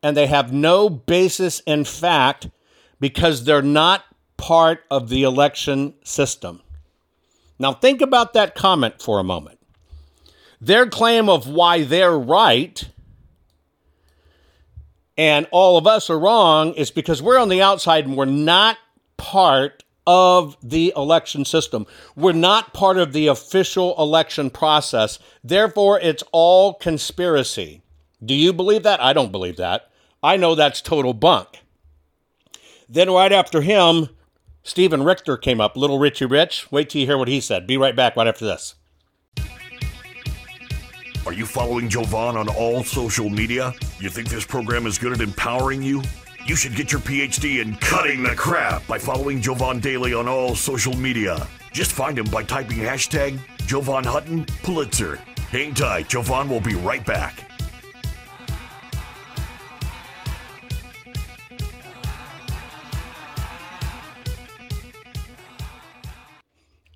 And 0.06 0.16
they 0.16 0.28
have 0.28 0.54
no 0.54 0.88
basis 0.88 1.62
in 1.62 1.84
fact 1.84 2.48
because 3.00 3.44
they're 3.44 3.64
not 3.64 4.06
part 4.38 4.84
of 4.92 5.10
the 5.10 5.24
election 5.24 5.96
system. 6.04 6.62
Now, 7.58 7.74
think 7.74 8.02
about 8.02 8.34
that 8.34 8.54
comment 8.54 9.02
for 9.02 9.18
a 9.18 9.24
moment. 9.24 9.58
Their 10.62 10.86
claim 10.86 11.28
of 11.28 11.48
why 11.48 11.86
they're 11.86 12.20
right 12.20 12.88
and 15.18 15.48
all 15.50 15.76
of 15.76 15.88
us 15.88 16.12
are 16.12 16.20
wrong 16.20 16.76
is 16.76 16.92
because 16.92 17.20
we're 17.20 17.40
on 17.40 17.50
the 17.50 17.64
outside 17.64 18.06
and 18.06 18.16
we're 18.16 18.26
not 18.26 18.78
part 19.18 19.84
of 20.06 20.56
the 20.62 20.94
election 20.96 21.46
system. 21.46 21.88
We're 22.16 22.34
not 22.34 22.76
part 22.76 22.98
of 22.98 23.12
the 23.12 23.26
official 23.26 23.96
election 23.98 24.52
process. 24.52 25.18
Therefore, 25.44 26.00
it's 26.00 26.24
all 26.32 26.76
conspiracy. 26.76 27.82
Do 28.24 28.36
you 28.36 28.54
believe 28.54 28.84
that? 28.84 29.02
I 29.02 29.12
don't 29.12 29.32
believe 29.32 29.58
that. 29.58 29.90
I 30.26 30.38
know 30.38 30.56
that's 30.56 30.82
total 30.82 31.14
bunk. 31.14 31.62
Then, 32.90 33.12
right 33.12 33.32
after 33.32 33.62
him, 33.62 34.10
Stephen 34.64 35.04
Richer 35.04 35.38
came 35.38 35.62
up, 35.62 35.78
Little 35.78 36.00
Richie 36.00 36.26
Rich. 36.26 36.72
Wait 36.72 36.90
till 36.90 37.02
you 37.02 37.06
hear 37.06 37.20
what 37.20 37.28
he 37.28 37.40
said. 37.40 37.68
Be 37.68 37.78
right 37.78 37.96
back 37.96 38.16
right 38.16 38.26
after 38.26 38.44
this. 38.44 38.74
Are 41.28 41.34
you 41.34 41.46
following 41.46 41.90
Jovan 41.90 42.38
on 42.38 42.50
all 42.50 42.84
social 42.84 43.30
media? 43.30 43.72
You 44.00 44.10
think 44.10 44.30
this 44.30 44.44
program 44.44 44.88
is 44.88 44.98
good 44.98 45.14
at 45.14 45.22
empowering 45.22 45.84
you? 45.84 46.02
You 46.48 46.56
should 46.56 46.76
get 46.76 46.92
your 46.92 47.02
PhD 47.02 47.62
in 47.62 47.76
cutting 47.76 48.24
the 48.24 48.30
crap 48.30 48.88
by 48.88 48.98
following 48.98 49.40
Jovan 49.42 49.80
Daily 49.80 50.16
on 50.16 50.28
all 50.28 50.56
social 50.56 50.98
media. 50.98 51.48
Just 51.72 51.92
find 51.92 52.18
him 52.18 52.26
by 52.32 52.42
typing 52.42 52.78
hashtag 52.80 53.40
Jovan 53.68 54.04
Hutton 54.04 54.46
Pulitzer. 54.64 55.18
Hang 55.52 55.76
tight, 55.76 56.10
Jovan 56.10 56.50
will 56.50 56.62
be 56.62 56.74
right 56.74 57.06
back. 57.06 57.52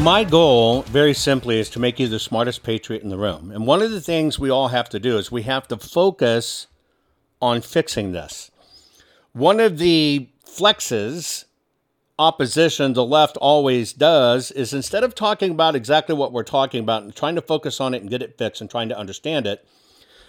My 0.00 0.24
goal, 0.24 0.82
very 0.82 1.14
simply, 1.14 1.60
is 1.60 1.70
to 1.70 1.78
make 1.78 2.00
you 2.00 2.08
the 2.08 2.18
smartest 2.18 2.62
patriot 2.62 3.02
in 3.02 3.08
the 3.08 3.18
room. 3.18 3.50
And 3.52 3.66
one 3.66 3.82
of 3.82 3.90
the 3.90 4.00
things 4.00 4.38
we 4.38 4.50
all 4.50 4.68
have 4.68 4.88
to 4.88 4.98
do 4.98 5.16
is 5.18 5.30
we 5.30 5.42
have 5.42 5.68
to 5.68 5.76
focus 5.76 6.66
on 7.40 7.60
fixing 7.60 8.12
this. 8.12 8.50
One 9.32 9.60
of 9.60 9.78
the 9.78 10.28
flexes 10.44 11.44
opposition 12.18 12.92
the 12.92 13.04
left 13.04 13.36
always 13.38 13.92
does 13.92 14.50
is 14.50 14.72
instead 14.72 15.02
of 15.04 15.14
talking 15.14 15.52
about 15.52 15.74
exactly 15.74 16.14
what 16.14 16.32
we're 16.32 16.42
talking 16.42 16.80
about 16.80 17.02
and 17.02 17.14
trying 17.14 17.34
to 17.34 17.42
focus 17.42 17.80
on 17.80 17.94
it 17.94 18.02
and 18.02 18.10
get 18.10 18.22
it 18.22 18.36
fixed 18.38 18.60
and 18.60 18.70
trying 18.70 18.88
to 18.88 18.98
understand 18.98 19.46
it, 19.46 19.66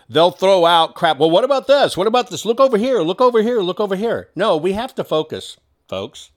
they'll 0.09 0.31
throw 0.31 0.65
out 0.65 0.95
crap. 0.95 1.17
Well, 1.17 1.31
what 1.31 1.43
about 1.43 1.67
this? 1.67 1.97
What 1.97 2.07
about 2.07 2.29
this? 2.29 2.45
Look 2.45 2.59
over 2.59 2.77
here, 2.77 3.01
look 3.01 3.21
over 3.21 3.41
here, 3.41 3.61
look 3.61 3.79
over 3.79 3.95
here. 3.95 4.29
No, 4.35 4.55
we 4.57 4.73
have 4.73 4.95
to 4.95 5.03
focus, 5.03 5.57
folks. 5.87 6.31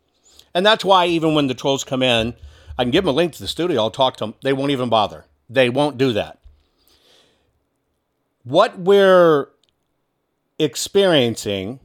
And 0.54 0.64
that's 0.64 0.84
why 0.84 1.06
even 1.06 1.34
when 1.34 1.46
the 1.46 1.54
trolls 1.54 1.84
come 1.84 2.02
in, 2.02 2.34
I 2.78 2.84
can 2.84 2.90
give 2.90 3.04
them 3.04 3.14
a 3.14 3.16
link 3.16 3.32
to 3.34 3.40
the 3.40 3.48
studio, 3.48 3.82
I'll 3.82 3.90
talk 3.90 4.16
to 4.18 4.24
them. 4.24 4.34
They 4.42 4.52
won't 4.52 4.70
even 4.70 4.88
bother. 4.88 5.24
They 5.48 5.70
won't 5.70 5.98
do 5.98 6.12
that. 6.12 6.38
What 8.44 8.78
we're 8.78 9.48
experiencing 10.58 11.80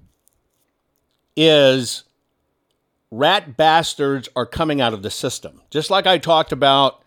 is 1.36 2.04
rat 3.10 3.58
bastards 3.58 4.30
are 4.36 4.46
coming 4.46 4.82
out 4.82 4.94
of 4.94 5.02
the 5.02 5.10
system. 5.10 5.62
Just 5.70 5.90
like 5.90 6.06
I 6.08 6.18
talked 6.18 6.52
about 6.52 7.04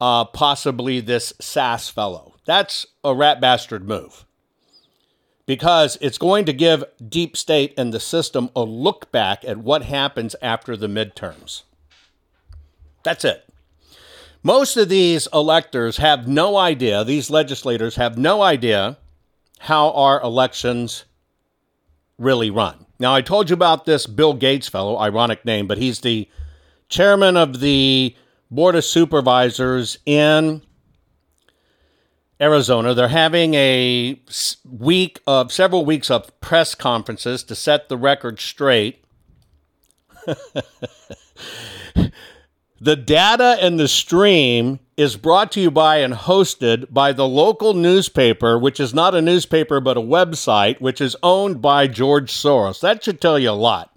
uh, 0.00 0.24
possibly 0.24 1.00
this 1.00 1.32
Sasse 1.40 1.90
fellow. 1.90 2.34
That's 2.44 2.86
a 3.04 3.14
rat 3.14 3.40
bastard 3.40 3.86
move 3.86 4.24
because 5.46 5.96
it's 6.00 6.18
going 6.18 6.44
to 6.44 6.52
give 6.52 6.84
deep 7.08 7.36
state 7.36 7.74
and 7.76 7.92
the 7.92 8.00
system 8.00 8.50
a 8.54 8.62
look 8.62 9.10
back 9.10 9.44
at 9.44 9.58
what 9.58 9.82
happens 9.82 10.36
after 10.42 10.76
the 10.76 10.86
midterms. 10.86 11.62
That's 13.08 13.24
it. 13.24 13.42
Most 14.42 14.76
of 14.76 14.90
these 14.90 15.28
electors 15.32 15.96
have 15.96 16.28
no 16.28 16.58
idea, 16.58 17.04
these 17.04 17.30
legislators 17.30 17.96
have 17.96 18.18
no 18.18 18.42
idea 18.42 18.98
how 19.60 19.92
our 19.92 20.20
elections 20.20 21.06
really 22.18 22.50
run. 22.50 22.84
Now, 22.98 23.14
I 23.14 23.22
told 23.22 23.48
you 23.48 23.54
about 23.54 23.86
this 23.86 24.06
Bill 24.06 24.34
Gates 24.34 24.68
fellow, 24.68 24.98
ironic 24.98 25.42
name, 25.46 25.66
but 25.66 25.78
he's 25.78 26.00
the 26.00 26.28
chairman 26.90 27.38
of 27.38 27.60
the 27.60 28.14
Board 28.50 28.74
of 28.74 28.84
Supervisors 28.84 29.96
in 30.04 30.60
Arizona. 32.38 32.92
They're 32.92 33.08
having 33.08 33.54
a 33.54 34.20
week 34.70 35.22
of 35.26 35.50
several 35.50 35.86
weeks 35.86 36.10
of 36.10 36.38
press 36.42 36.74
conferences 36.74 37.42
to 37.44 37.54
set 37.54 37.88
the 37.88 37.96
record 37.96 38.38
straight 38.38 39.02
the 42.80 42.96
data 42.96 43.56
and 43.60 43.78
the 43.78 43.88
stream 43.88 44.78
is 44.96 45.16
brought 45.16 45.52
to 45.52 45.60
you 45.60 45.70
by 45.70 45.98
and 45.98 46.14
hosted 46.14 46.92
by 46.92 47.12
the 47.12 47.26
local 47.26 47.74
newspaper, 47.74 48.58
which 48.58 48.80
is 48.80 48.94
not 48.94 49.14
a 49.14 49.22
newspaper 49.22 49.80
but 49.80 49.96
a 49.96 50.00
website, 50.00 50.80
which 50.80 51.00
is 51.00 51.16
owned 51.22 51.60
by 51.62 51.86
George 51.86 52.32
Soros. 52.32 52.80
That 52.80 53.02
should 53.02 53.20
tell 53.20 53.38
you 53.38 53.50
a 53.50 53.52
lot. 53.52 53.94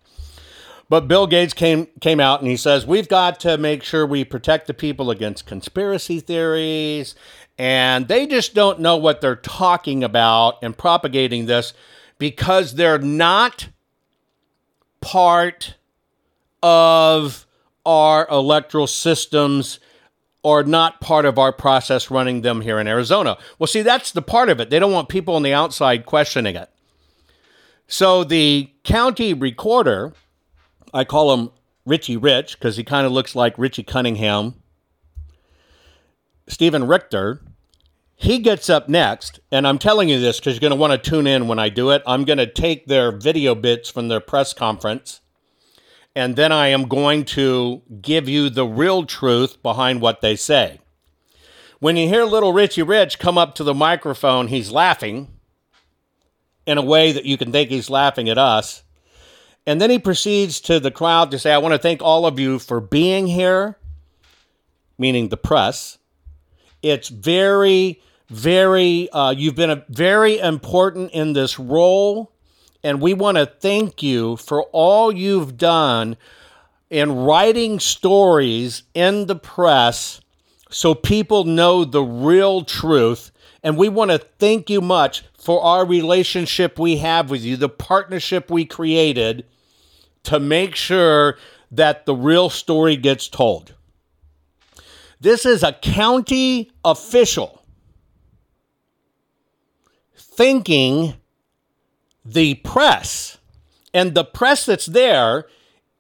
But 0.90 1.08
Bill 1.08 1.26
Gates 1.26 1.54
came 1.54 1.88
came 2.02 2.20
out 2.20 2.42
and 2.42 2.50
he 2.50 2.58
says 2.58 2.86
we've 2.86 3.08
got 3.08 3.40
to 3.42 3.58
make 3.58 3.82
sure 3.82 4.06
we 4.06 4.26
protect 4.26 4.68
the 4.68 4.74
people 4.74 5.10
against 5.10 5.46
conspiracy 5.46 6.20
theories 6.20 7.16
and 7.58 8.08
they 8.08 8.28
just 8.28 8.54
don't 8.54 8.80
know 8.82 8.98
what 8.98 9.22
they're 9.22 9.36
talking 9.38 10.04
about 10.04 10.58
and 10.62 10.78
propagating 10.78 11.46
this 11.46 11.74
because 12.18 12.76
they're 12.76 13.00
not 13.00 13.70
part 15.00 15.76
of 16.62 17.48
our 17.86 18.28
electoral 18.30 18.88
systems 18.88 19.80
or 20.44 20.64
not 20.64 21.02
part 21.02 21.26
of 21.26 21.38
our 21.38 21.54
process 21.54 22.10
running 22.10 22.42
them 22.42 22.62
here 22.62 22.80
in 22.80 22.88
Arizona. 22.88 23.38
Well, 23.60 23.68
see, 23.68 23.82
that's 23.82 24.12
the 24.12 24.22
part 24.22 24.50
of 24.50 24.60
it. 24.60 24.70
They 24.70 24.80
don't 24.80 24.92
want 24.92 25.10
people 25.10 25.36
on 25.36 25.44
the 25.44 25.54
outside 25.54 26.06
questioning 26.06 26.56
it. 26.56 26.70
So 27.88 28.24
the 28.24 28.72
county 28.84 29.34
recorder, 29.34 30.14
I 30.94 31.04
call 31.04 31.34
him 31.34 31.52
Richie 31.86 32.18
Rich 32.18 32.58
because 32.58 32.78
he 32.78 32.84
kind 32.84 33.06
of 33.06 33.12
looks 33.12 33.36
like 33.36 33.58
Richie 33.58 33.84
Cunningham, 33.84 34.56
Stephen 36.48 36.88
Richer, 36.88 37.42
he 38.16 38.38
gets 38.38 38.70
up 38.70 38.88
next, 38.88 39.40
and 39.52 39.68
I'm 39.68 39.80
telling 39.80 40.08
you 40.08 40.20
this 40.20 40.40
because 40.40 40.54
you're 40.54 40.62
going 40.62 40.72
to 40.72 40.76
want 40.76 40.94
to 40.94 41.10
tune 41.10 41.26
in 41.26 41.48
when 41.48 41.58
I 41.58 41.70
do 41.70 41.90
it. 41.90 42.04
I'm 42.06 42.24
going 42.24 42.38
to 42.38 42.46
take 42.46 42.86
their 42.86 43.12
video 43.12 43.56
bits 43.56 43.90
from 43.90 44.10
their 44.10 44.20
press 44.20 44.54
conference, 44.54 45.22
and 46.16 46.36
then 46.36 46.51
I 46.51 46.68
am 46.68 46.88
going 46.88 47.26
to 47.26 47.82
give 48.01 48.28
you 48.28 48.49
the 48.49 48.66
real 48.66 49.05
truth 49.05 49.62
behind 49.62 50.01
what 50.01 50.22
they 50.22 50.36
say. 50.36 50.80
When 51.80 51.97
you 51.97 52.07
hear 52.07 52.26
little 52.26 52.53
Richie 52.53 52.84
Rich 52.84 53.18
come 53.20 53.38
up 53.38 53.55
to 53.55 53.64
the 53.64 53.74
microphone, 53.74 54.47
he's 54.47 54.72
laughing 54.72 55.30
in 56.66 56.78
a 56.78 56.84
way 56.84 57.12
that 57.12 57.26
you 57.26 57.38
can 57.38 57.51
think 57.51 57.70
he's 57.70 57.89
laughing 57.89 58.30
at 58.30 58.38
us. 58.38 58.84
And 59.66 59.80
then 59.80 59.89
he 59.89 59.99
proceeds 59.99 60.59
to 60.62 60.80
the 60.80 60.91
crowd 60.91 61.32
to 61.32 61.39
say, 61.39 61.53
I 61.53 61.57
want 61.57 61.74
to 61.74 61.80
thank 61.80 62.01
all 62.01 62.26
of 62.26 62.39
you 62.39 62.59
for 62.59 62.80
being 62.80 63.28
here, 63.28 63.78
meaning 64.97 65.30
the 65.30 65.38
press. 65.38 65.97
It's 66.82 67.09
very 67.09 68.01
very 68.32 69.09
uh, 69.12 69.32
you've 69.32 69.55
been 69.55 69.70
a, 69.70 69.86
very 69.89 70.39
important 70.39 71.12
in 71.12 71.34
this 71.34 71.59
role 71.59 72.32
and 72.84 73.02
we 73.02 73.14
want 73.14 73.38
to 73.38 73.46
thank 73.46 74.02
you 74.02 74.38
for 74.38 74.64
all 74.72 75.12
you've 75.12 75.58
done 75.58 76.18
in 76.90 77.12
writing 77.12 77.80
stories 77.80 78.84
in 78.94 79.28
the 79.28 79.36
press 79.36 80.22
so 80.70 80.96
people 80.96 81.44
know 81.44 81.86
the 81.86 82.02
real 82.02 82.64
truth. 82.64 83.32
And 83.64 83.78
we 83.78 83.90
want 83.90 84.12
to 84.12 84.18
thank 84.18 84.70
you 84.70 84.82
much 84.82 85.24
for 85.38 85.62
our 85.64 85.86
relationship 85.86 86.80
we 86.80 86.98
have 86.98 87.30
with 87.30 87.44
you 87.44 87.58
the 87.58 87.70
partnership 87.70 88.50
we 88.50 88.66
created 88.66 89.46
to 90.24 90.40
make 90.40 90.76
sure 90.76 91.38
that 91.72 92.06
the 92.06 92.16
real 92.16 92.50
story 92.50 92.96
gets 92.96 93.28
told. 93.28 93.74
This 95.20 95.46
is 95.46 95.62
a 95.64 95.74
county 95.74 96.72
official 96.84 97.64
thinking 100.16 101.14
the 102.24 102.55
press 102.55 103.38
and 103.93 104.13
the 104.13 104.24
press 104.24 104.65
that's 104.65 104.86
there, 104.86 105.45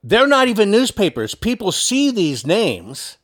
they're 0.03 0.27
not 0.27 0.47
even 0.47 0.71
newspapers. 0.71 1.35
People 1.35 1.71
see 1.71 2.11
these 2.11 2.45
names 2.45 3.17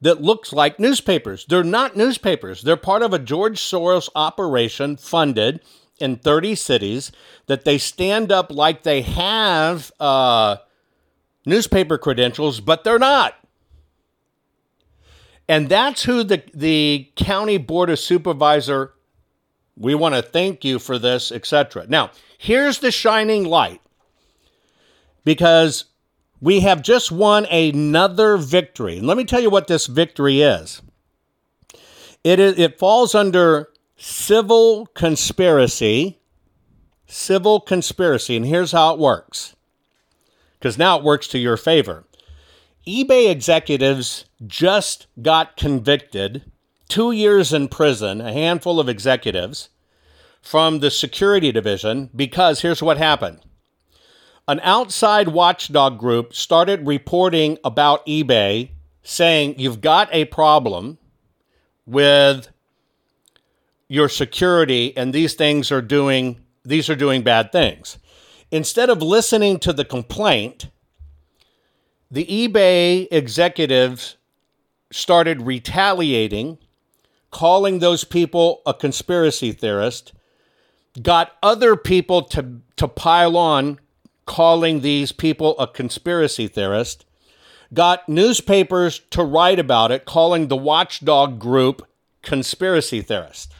that 0.00 0.20
looks 0.20 0.52
like 0.52 0.78
newspapers. 0.78 1.46
They're 1.46 1.64
not 1.64 1.96
newspapers. 1.96 2.62
They're 2.62 2.76
part 2.76 3.02
of 3.02 3.12
a 3.12 3.18
George 3.18 3.58
Soros 3.58 4.08
operation 4.14 4.96
funded 4.96 5.60
in 5.98 6.16
30 6.16 6.54
cities 6.54 7.12
that 7.46 7.64
they 7.64 7.78
stand 7.78 8.30
up 8.30 8.50
like 8.50 8.82
they 8.82 9.02
have 9.02 9.92
uh, 10.00 10.56
newspaper 11.46 11.98
credentials, 11.98 12.60
but 12.60 12.84
they're 12.84 12.98
not. 12.98 13.34
And 15.48 15.68
that's 15.68 16.04
who 16.04 16.24
the, 16.24 16.42
the 16.54 17.10
county 17.16 17.58
board 17.58 17.90
of 17.90 17.98
supervisor 17.98 18.93
we 19.76 19.94
want 19.94 20.14
to 20.14 20.22
thank 20.22 20.64
you 20.64 20.78
for 20.78 20.98
this, 20.98 21.32
etc. 21.32 21.86
Now, 21.88 22.10
here's 22.38 22.78
the 22.78 22.90
shining 22.90 23.44
light 23.44 23.80
because 25.24 25.86
we 26.40 26.60
have 26.60 26.82
just 26.82 27.10
won 27.10 27.46
another 27.46 28.36
victory. 28.36 28.98
And 28.98 29.06
let 29.06 29.16
me 29.16 29.24
tell 29.24 29.40
you 29.40 29.50
what 29.50 29.66
this 29.66 29.86
victory 29.86 30.42
is. 30.42 30.82
It 32.22 32.38
is 32.38 32.58
it 32.58 32.78
falls 32.78 33.14
under 33.14 33.68
civil 33.96 34.86
conspiracy. 34.94 36.18
Civil 37.06 37.60
conspiracy, 37.60 38.36
and 38.36 38.46
here's 38.46 38.72
how 38.72 38.94
it 38.94 38.98
works. 38.98 39.54
Because 40.58 40.78
now 40.78 40.98
it 40.98 41.04
works 41.04 41.28
to 41.28 41.38
your 41.38 41.56
favor. 41.56 42.04
eBay 42.86 43.30
executives 43.30 44.24
just 44.46 45.06
got 45.22 45.56
convicted 45.56 46.50
two 46.88 47.12
years 47.12 47.52
in 47.52 47.68
prison, 47.68 48.20
a 48.20 48.32
handful 48.32 48.78
of 48.80 48.88
executives 48.88 49.70
from 50.42 50.80
the 50.80 50.90
security 50.90 51.50
division, 51.50 52.10
because 52.14 52.60
here's 52.60 52.82
what 52.82 52.98
happened. 52.98 53.40
An 54.46 54.60
outside 54.62 55.28
watchdog 55.28 55.98
group 55.98 56.34
started 56.34 56.86
reporting 56.86 57.58
about 57.64 58.04
eBay 58.06 58.70
saying 59.02 59.58
you've 59.58 59.80
got 59.80 60.08
a 60.12 60.26
problem 60.26 60.98
with 61.86 62.48
your 63.88 64.08
security 64.08 64.94
and 64.96 65.12
these 65.14 65.34
things 65.34 65.70
are 65.70 65.82
doing 65.82 66.40
these 66.64 66.88
are 66.88 66.96
doing 66.96 67.22
bad 67.22 67.52
things. 67.52 67.98
Instead 68.50 68.88
of 68.88 69.02
listening 69.02 69.58
to 69.58 69.72
the 69.72 69.84
complaint, 69.84 70.70
the 72.10 72.24
eBay 72.24 73.06
executives 73.10 74.16
started 74.90 75.42
retaliating 75.42 76.56
calling 77.34 77.80
those 77.80 78.04
people 78.04 78.62
a 78.64 78.72
conspiracy 78.72 79.50
theorist, 79.50 80.12
got 81.02 81.32
other 81.42 81.74
people 81.74 82.22
to, 82.22 82.60
to 82.76 82.86
pile 82.86 83.36
on 83.36 83.80
calling 84.24 84.80
these 84.80 85.10
people 85.10 85.58
a 85.58 85.66
conspiracy 85.66 86.46
theorist, 86.46 87.04
got 87.74 88.08
newspapers 88.08 89.00
to 89.10 89.24
write 89.24 89.58
about 89.58 89.90
it, 89.90 90.04
calling 90.04 90.46
the 90.46 90.56
watchdog 90.56 91.40
group 91.40 91.84
conspiracy 92.22 93.02
theorist. 93.02 93.52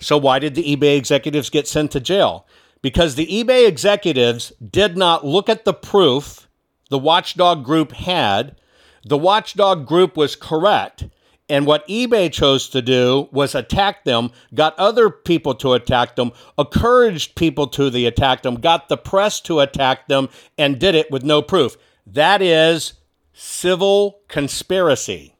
So, 0.00 0.18
why 0.18 0.40
did 0.40 0.56
the 0.56 0.76
eBay 0.76 0.96
executives 0.96 1.50
get 1.50 1.68
sent 1.68 1.92
to 1.92 2.00
jail? 2.00 2.48
Because 2.82 3.14
the 3.14 3.28
eBay 3.28 3.68
executives 3.68 4.52
did 4.58 4.96
not 4.96 5.24
look 5.24 5.48
at 5.48 5.64
the 5.64 5.74
proof 5.74 6.48
the 6.88 6.98
watchdog 6.98 7.64
group 7.64 7.92
had. 7.92 8.56
The 9.04 9.16
watchdog 9.16 9.86
group 9.86 10.16
was 10.16 10.34
correct. 10.34 11.04
And 11.50 11.66
what 11.66 11.86
eBay 11.88 12.32
chose 12.32 12.68
to 12.68 12.80
do 12.80 13.28
was 13.32 13.56
attack 13.56 14.04
them, 14.04 14.30
got 14.54 14.78
other 14.78 15.10
people 15.10 15.56
to 15.56 15.72
attack 15.72 16.14
them, 16.14 16.30
encouraged 16.56 17.34
people 17.34 17.66
to 17.66 17.90
the 17.90 18.06
attack 18.06 18.42
them, 18.42 18.54
got 18.54 18.88
the 18.88 18.96
press 18.96 19.40
to 19.42 19.58
attack 19.58 20.06
them, 20.06 20.28
and 20.56 20.78
did 20.78 20.94
it 20.94 21.10
with 21.10 21.24
no 21.24 21.42
proof. 21.42 21.76
That 22.06 22.40
is 22.40 22.92
civil 23.32 24.20
conspiracy. 24.28 25.34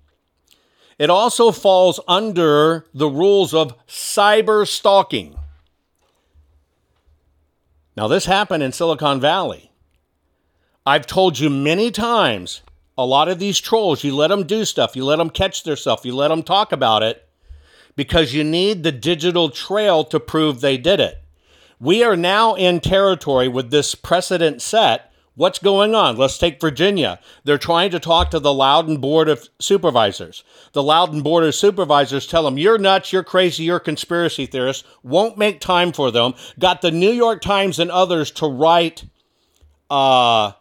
It 0.99 1.11
also 1.11 1.53
falls 1.53 2.01
under 2.09 2.87
the 2.93 3.09
rules 3.09 3.55
of 3.55 3.75
cyber 3.87 4.67
stalking. 4.67 5.37
Now, 7.97 8.09
this 8.09 8.27
happened 8.27 8.65
in 8.65 8.73
Silicon 8.73 9.21
Valley. 9.21 9.71
I've 10.85 11.07
told 11.07 11.39
you 11.39 11.51
many 11.51 11.93
times 11.93 12.63
a 12.99 13.07
lot 13.07 13.29
of 13.29 13.39
these 13.39 13.59
trolls, 13.59 14.05
you 14.05 14.15
let 14.15 14.29
them 14.29 14.47
do 14.47 14.65
stuff, 14.65 14.97
you 14.97 15.05
let 15.05 15.17
them 15.17 15.31
catch 15.31 15.63
their 15.63 15.77
stuff, 15.77 16.05
you 16.05 16.15
let 16.15 16.29
them 16.29 16.43
talk 16.43 16.73
about 16.73 17.03
it 17.03 17.29
because 17.97 18.35
you 18.35 18.45
need 18.45 18.83
the 18.83 18.93
digital 18.93 19.51
trail 19.51 20.05
to 20.05 20.21
prove 20.21 20.61
they 20.61 20.77
did 20.77 21.01
it. 21.01 21.23
We 21.79 22.05
are 22.05 22.17
now 22.17 22.55
in 22.55 22.81
territory 22.81 23.49
with 23.49 23.71
this 23.71 23.95
precedent 23.95 24.61
set. 24.61 25.13
What's 25.35 25.59
going 25.59 25.95
on? 25.95 26.17
Let's 26.17 26.37
take 26.37 26.61
Virginia. 26.61 27.19
They're 27.45 27.57
trying 27.57 27.91
to 27.93 27.99
talk 27.99 28.31
to 28.31 28.39
the 28.39 28.53
Loudoun 28.53 28.99
Board 28.99 29.31
of 29.31 29.49
Supervisors. 29.59 30.45
The 30.73 30.83
Loudoun 30.83 31.23
Board 31.23 31.45
of 31.45 31.55
Supervisors 31.55 32.27
tell 32.27 32.43
them, 32.43 32.59
You're 32.59 32.77
nuts, 32.77 33.13
you're 33.13 33.25
crazy, 33.25 33.65
you're 33.65 33.81
conspiracy 33.81 34.45
theorists. 34.45 34.85
Won't 35.03 35.39
make 35.39 35.61
time 35.61 35.93
for 35.93 36.11
them. 36.11 36.35
Got 36.59 36.83
the 36.83 36.91
New 36.91 37.13
York 37.13 37.41
Times 37.41 37.79
and 37.79 37.91
others 37.91 38.31
to 38.33 38.47
write 38.47 39.05
uh, 39.89 40.53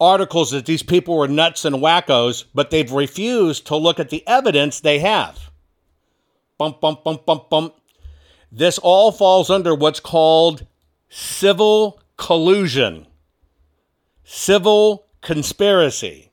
articles 0.00 0.50
that 0.50 0.66
these 0.66 0.82
people 0.82 1.16
were 1.16 1.28
nuts 1.28 1.64
and 1.64 1.76
wackos, 1.76 2.44
but 2.54 2.70
they've 2.70 2.90
refused 2.90 3.66
to 3.66 3.76
look 3.76 4.00
at 4.00 4.10
the 4.10 4.26
evidence 4.26 4.80
they 4.80 4.98
have. 5.00 5.50
Bump, 6.58 6.80
bump, 6.80 7.04
bump, 7.04 7.26
bump, 7.26 7.50
bump. 7.50 7.74
This 8.50 8.78
all 8.78 9.12
falls 9.12 9.50
under 9.50 9.74
what's 9.74 10.00
called 10.00 10.66
civil 11.08 12.00
collusion. 12.16 13.06
civil 14.24 15.06
conspiracy. 15.20 16.30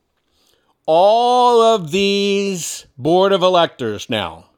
All 0.85 1.61
of 1.61 1.91
these 1.91 2.85
board 2.97 3.33
of 3.33 3.41
electors 3.41 4.09
now 4.09 4.49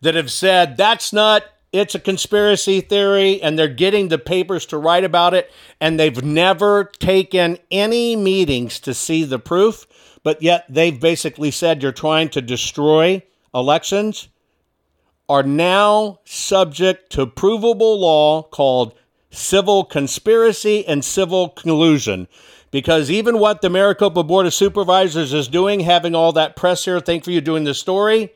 that 0.00 0.14
have 0.14 0.30
said 0.30 0.76
that's 0.76 1.12
not 1.12 1.44
it's 1.74 1.94
a 1.94 2.00
conspiracy 2.00 2.80
theory 2.80 3.42
and 3.42 3.58
they're 3.58 3.68
getting 3.68 4.08
the 4.08 4.18
papers 4.18 4.64
to 4.66 4.78
write 4.78 5.04
about 5.04 5.34
it 5.34 5.50
and 5.80 5.98
they've 5.98 6.22
never 6.22 6.84
taken 6.84 7.58
any 7.70 8.14
meetings 8.14 8.78
to 8.80 8.94
see 8.94 9.24
the 9.24 9.38
proof 9.38 9.86
but 10.22 10.40
yet 10.40 10.64
they've 10.68 11.00
basically 11.00 11.50
said 11.50 11.82
you're 11.82 11.92
trying 11.92 12.28
to 12.28 12.40
destroy 12.40 13.22
elections 13.52 14.28
are 15.28 15.42
now 15.42 16.20
subject 16.24 17.10
to 17.10 17.26
provable 17.26 17.98
law 17.98 18.42
called 18.42 18.94
civil 19.30 19.84
conspiracy 19.84 20.86
and 20.86 21.04
civil 21.04 21.48
collusion. 21.48 22.28
Because 22.70 23.10
even 23.10 23.38
what 23.38 23.62
the 23.62 23.70
Maricopa 23.70 24.22
Board 24.22 24.46
of 24.46 24.54
Supervisors 24.54 25.32
is 25.32 25.48
doing, 25.48 25.80
having 25.80 26.14
all 26.14 26.32
that 26.32 26.56
press 26.56 26.84
here, 26.84 27.00
thank 27.00 27.24
for 27.24 27.30
you 27.30 27.40
doing 27.40 27.64
the 27.64 27.74
story, 27.74 28.32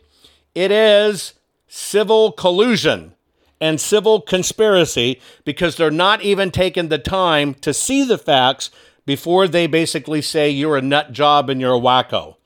it 0.55 0.71
is 0.71 1.35
civil 1.67 2.33
collusion 2.33 3.15
and 3.61 3.81
civil 3.81 4.21
conspiracy 4.21 5.21
because 5.45 5.77
they're 5.77 5.91
not 5.91 6.23
even 6.23 6.51
taking 6.51 6.89
the 6.89 6.99
time 6.99 7.55
to 7.55 7.75
see 7.75 8.05
the 8.05 8.19
facts 8.19 8.71
before 9.05 9.49
they 9.49 9.67
basically 9.67 10.23
say 10.23 10.51
you're 10.51 10.77
a 10.77 10.83
nut 10.83 11.13
job 11.13 11.49
and 11.49 11.61
you're 11.61 11.75
a 11.75 11.81
wacko. 11.81 12.37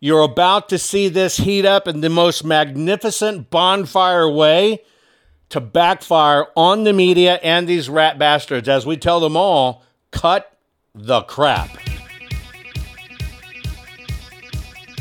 You're 0.00 0.20
about 0.20 0.68
to 0.68 0.78
see 0.78 1.08
this 1.08 1.38
heat 1.38 1.64
up 1.64 1.88
in 1.88 2.02
the 2.02 2.10
most 2.10 2.44
magnificent 2.44 3.48
bonfire 3.48 4.28
way 4.28 4.82
to 5.48 5.60
backfire 5.60 6.46
on 6.56 6.84
the 6.84 6.92
media 6.92 7.40
and 7.42 7.66
these 7.66 7.88
rat 7.88 8.18
bastards 8.18 8.68
as 8.68 8.84
we 8.84 8.96
tell 8.96 9.20
them 9.20 9.36
all 9.36 9.82
cut 10.10 10.58
the 10.94 11.22
crap. 11.22 11.70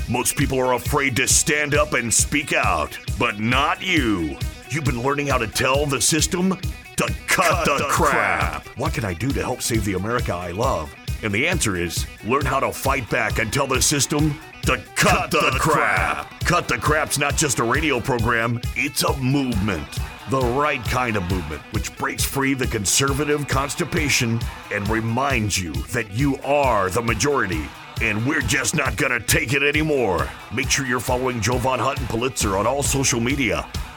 Most 0.10 0.36
people 0.36 0.60
are 0.60 0.74
afraid 0.74 1.16
to 1.18 1.28
stand 1.28 1.76
up 1.76 1.94
and 1.94 2.14
speak 2.14 2.54
out, 2.54 2.98
but 3.18 3.40
not 3.40 3.82
you. 3.82 4.38
You've 4.74 4.86
been 4.86 5.04
learning 5.04 5.28
how 5.28 5.38
to 5.38 5.46
tell 5.46 5.86
the 5.86 6.02
system 6.02 6.58
to 6.96 7.04
cut, 7.28 7.28
cut 7.28 7.66
the, 7.66 7.78
the 7.78 7.90
crap. 7.92 8.64
crap. 8.64 8.78
What 8.80 8.92
can 8.92 9.06
I 9.06 9.14
do 9.14 9.30
to 9.30 9.40
help 9.40 9.62
save 9.62 9.86
the 9.86 9.94
America 9.94 10.34
I 10.34 10.50
love? 10.50 10.92
And 11.22 11.32
the 11.32 11.48
answer 11.48 11.76
is 11.76 12.08
learn 12.26 12.44
how 12.44 12.60
to 12.60 12.72
fight 12.72 13.08
back 13.08 13.38
and 13.38 13.54
tell 13.54 13.68
the 13.68 13.80
system 13.80 14.32
to 14.64 14.78
cut, 14.96 15.30
cut 15.30 15.32
the, 15.32 15.52
the 15.52 15.60
crap. 15.60 16.28
crap. 16.28 16.40
Cut 16.46 16.68
the 16.68 16.80
Crap's 16.80 17.20
not 17.20 17.38
just 17.38 17.60
a 17.60 17.64
radio 17.64 18.00
program, 18.00 18.60
it's 18.76 19.04
a 19.04 19.16
movement. 19.18 19.88
The 20.32 20.42
right 20.42 20.84
kind 20.86 21.18
of 21.18 21.30
movement, 21.30 21.62
which 21.72 21.96
breaks 21.98 22.24
free 22.24 22.56
the 22.56 22.66
conservative 22.66 23.48
constipation 23.48 24.42
and 24.72 24.90
reminds 24.90 25.56
you 25.56 25.74
that 25.92 26.10
you 26.14 26.38
are 26.38 26.90
the 26.90 27.04
majority. 27.04 27.64
And 28.02 28.26
we're 28.26 28.42
just 28.42 28.76
not 28.76 28.96
gonna 28.96 29.20
take 29.20 29.54
it 29.54 29.62
anymore. 29.62 30.28
Make 30.52 30.72
sure 30.72 30.88
you're 30.88 31.00
following 31.00 31.42
Jovan 31.42 31.80
Hutton 31.80 32.08
Pulitzer 32.08 32.58
on 32.58 32.66
all 32.66 32.82
social 32.82 33.20
media. 33.20 33.68